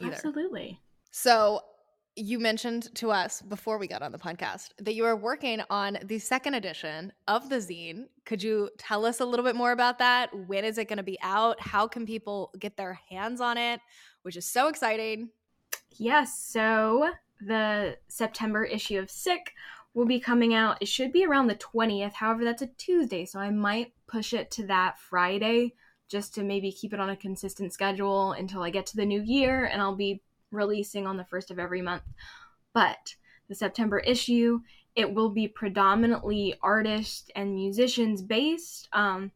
[0.00, 0.12] either.
[0.12, 1.60] absolutely so
[2.16, 5.98] you mentioned to us before we got on the podcast that you are working on
[6.04, 8.06] the second edition of the zine.
[8.24, 10.30] Could you tell us a little bit more about that?
[10.46, 11.60] When is it going to be out?
[11.60, 13.80] How can people get their hands on it?
[14.22, 15.28] Which is so exciting.
[15.98, 16.38] Yes.
[16.38, 17.10] So
[17.40, 19.52] the September issue of Sick
[19.94, 20.78] will be coming out.
[20.80, 22.12] It should be around the 20th.
[22.12, 25.74] However, that's a Tuesday, so I might push it to that Friday
[26.08, 29.22] just to maybe keep it on a consistent schedule until I get to the new
[29.22, 32.02] year and I'll be releasing on the first of every month.
[32.72, 33.14] But
[33.48, 34.60] the September issue,
[34.94, 38.88] it will be predominantly artists and musicians based.
[38.92, 39.32] Um,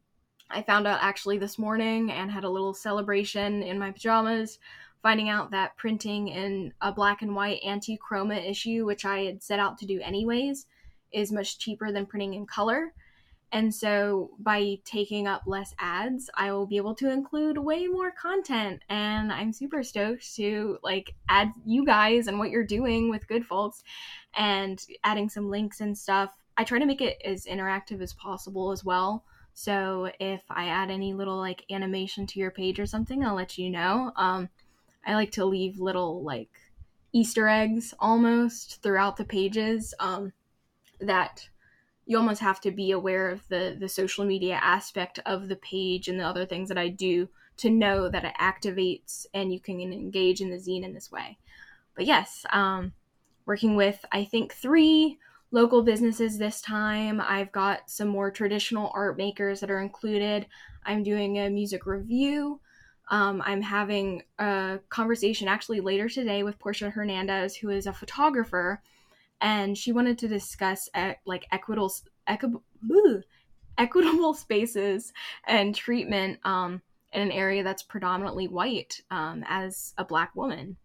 [0.49, 4.59] I found out actually this morning and had a little celebration in my pajamas
[5.01, 9.43] finding out that printing in a black and white anti chroma issue, which I had
[9.43, 10.65] set out to do anyways,
[11.11, 12.93] is much cheaper than printing in color.
[13.53, 18.11] And so by taking up less ads, I will be able to include way more
[18.11, 18.81] content.
[18.87, 23.45] And I'm super stoked to like add you guys and what you're doing with Good
[23.45, 23.83] Folks
[24.37, 26.37] and adding some links and stuff.
[26.55, 29.25] I try to make it as interactive as possible as well.
[29.53, 33.57] So if I add any little like animation to your page or something, I'll let
[33.57, 34.13] you know.
[34.15, 34.49] Um,
[35.05, 36.49] I like to leave little like
[37.13, 40.33] Easter eggs almost throughout the pages um,
[40.99, 41.49] that
[42.05, 46.07] you almost have to be aware of the the social media aspect of the page
[46.07, 49.79] and the other things that I do to know that it activates and you can
[49.79, 51.37] engage in the zine in this way.
[51.95, 52.93] But yes, um,
[53.45, 55.19] working with I think three
[55.51, 57.21] local businesses this time.
[57.21, 60.47] I've got some more traditional art makers that are included.
[60.85, 62.61] I'm doing a music review
[63.09, 68.81] um, I'm having a conversation actually later today with Portia Hernandez, who is a photographer,
[69.41, 70.89] and she wanted to discuss
[71.25, 71.93] like equitable,
[72.27, 72.61] equi-
[73.77, 75.11] equitable spaces
[75.45, 76.81] and treatment um,
[77.11, 80.77] in an area that's predominantly white um, as a black woman.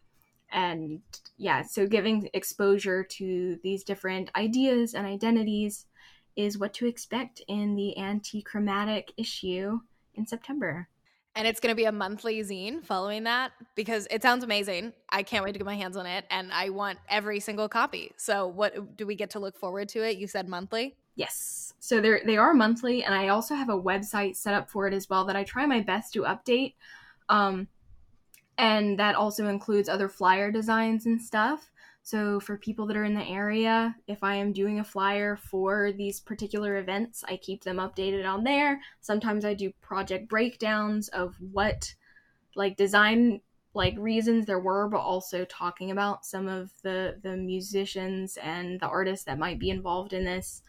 [0.50, 1.02] And
[1.36, 5.86] yeah, so giving exposure to these different ideas and identities
[6.34, 9.80] is what to expect in the anti chromatic issue
[10.14, 10.88] in September
[11.36, 14.94] and it's going to be a monthly zine following that because it sounds amazing.
[15.10, 18.12] I can't wait to get my hands on it and I want every single copy.
[18.16, 20.16] So what do we get to look forward to it?
[20.16, 20.96] You said monthly?
[21.14, 21.74] Yes.
[21.78, 24.94] So they they are monthly and I also have a website set up for it
[24.94, 26.74] as well that I try my best to update.
[27.28, 27.68] Um
[28.58, 31.70] and that also includes other flyer designs and stuff.
[32.06, 35.90] So, for people that are in the area, if I am doing a flyer for
[35.90, 38.80] these particular events, I keep them updated on there.
[39.00, 41.92] Sometimes I do project breakdowns of what,
[42.54, 43.40] like, design
[43.74, 48.86] like reasons there were but also talking about some of the the musicians and the
[48.86, 50.62] artists that might be involved in this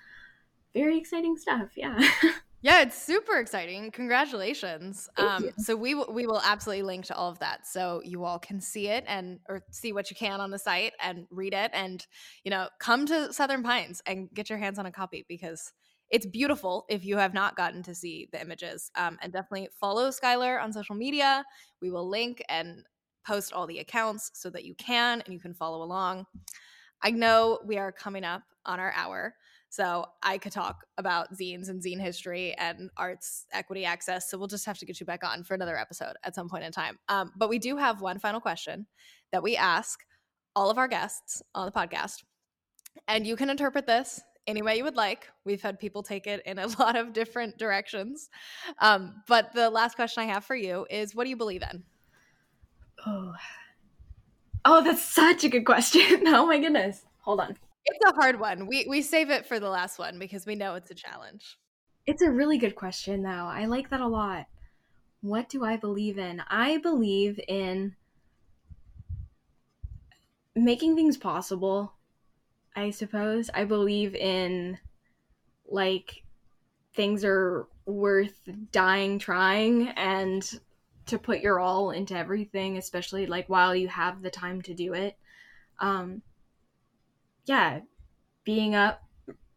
[0.74, 1.98] very exciting stuff yeah
[2.68, 3.92] Yeah, it's super exciting.
[3.92, 5.08] Congratulations.
[5.16, 8.40] Um, so we w- we will absolutely link to all of that so you all
[8.40, 11.72] can see it and or see what you can on the site and read it
[11.74, 12.06] and
[12.44, 15.72] you know come to Southern Pines and get your hands on a copy because
[16.10, 18.92] it's beautiful if you have not gotten to see the images.
[18.98, 21.46] Um, and definitely follow Skylar on social media.
[21.82, 22.84] We will link and
[23.26, 26.26] post all the accounts so that you can and you can follow along.
[27.02, 29.36] I know we are coming up on our hour.
[29.70, 34.30] So I could talk about zines and zine history and arts equity access.
[34.30, 36.64] So we'll just have to get you back on for another episode at some point
[36.64, 36.98] in time.
[37.10, 38.88] Um, but we do have one final question
[39.32, 40.00] that we ask
[40.56, 42.24] all of our guests on the podcast.
[43.08, 45.30] And you can interpret this any way you would like.
[45.44, 48.30] We've had people take it in a lot of different directions.
[48.80, 51.84] Um, but the last question I have for you is what do you believe in?
[53.06, 53.34] Oh.
[54.66, 56.24] Oh, that's such a good question.
[56.28, 57.06] oh my goodness.
[57.20, 57.58] Hold on.
[57.88, 58.68] It's a hard one.
[58.68, 61.58] We we save it for the last one because we know it's a challenge.
[62.06, 63.30] It's a really good question though.
[63.30, 64.46] I like that a lot.
[65.22, 66.42] What do I believe in?
[66.50, 67.96] I believe in
[70.56, 71.94] making things possible.
[72.76, 73.50] I suppose.
[73.54, 74.78] I believe in
[75.68, 76.24] like
[76.94, 80.60] things are worth dying trying and
[81.08, 84.94] to put your all into everything, especially like while you have the time to do
[84.94, 85.18] it.
[85.80, 86.22] Um,
[87.48, 87.80] yeah,
[88.44, 89.02] being up,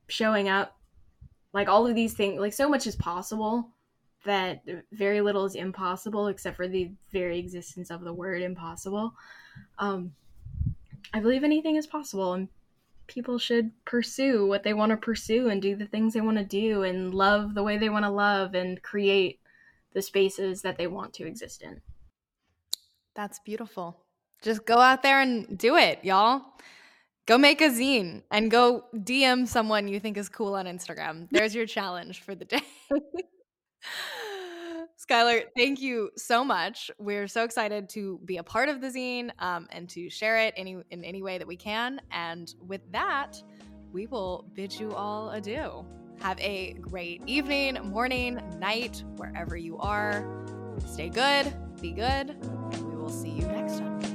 [0.08, 0.76] showing up,
[1.52, 3.70] like all of these things, like so much is possible
[4.24, 4.62] that
[4.92, 9.14] very little is impossible except for the very existence of the word impossible.
[9.78, 10.12] Um,
[11.12, 12.48] I believe anything is possible and
[13.06, 16.44] people should pursue what they want to pursue and do the things they want to
[16.44, 19.40] do and love the way they want to love and create
[19.92, 21.80] the spaces that they want to exist in.
[23.16, 24.04] That's beautiful.
[24.42, 26.42] Just go out there and do it, y'all.
[27.30, 31.28] Go make a zine and go DM someone you think is cool on Instagram.
[31.30, 32.60] There's your challenge for the day.
[34.98, 36.90] Skylar, thank you so much.
[36.98, 40.54] We're so excited to be a part of the zine um, and to share it
[40.56, 42.00] any in any way that we can.
[42.10, 43.40] And with that,
[43.92, 45.86] we will bid you all adieu.
[46.20, 50.26] Have a great evening, morning, night, wherever you are.
[50.84, 54.09] Stay good, be good, and we will see you next time.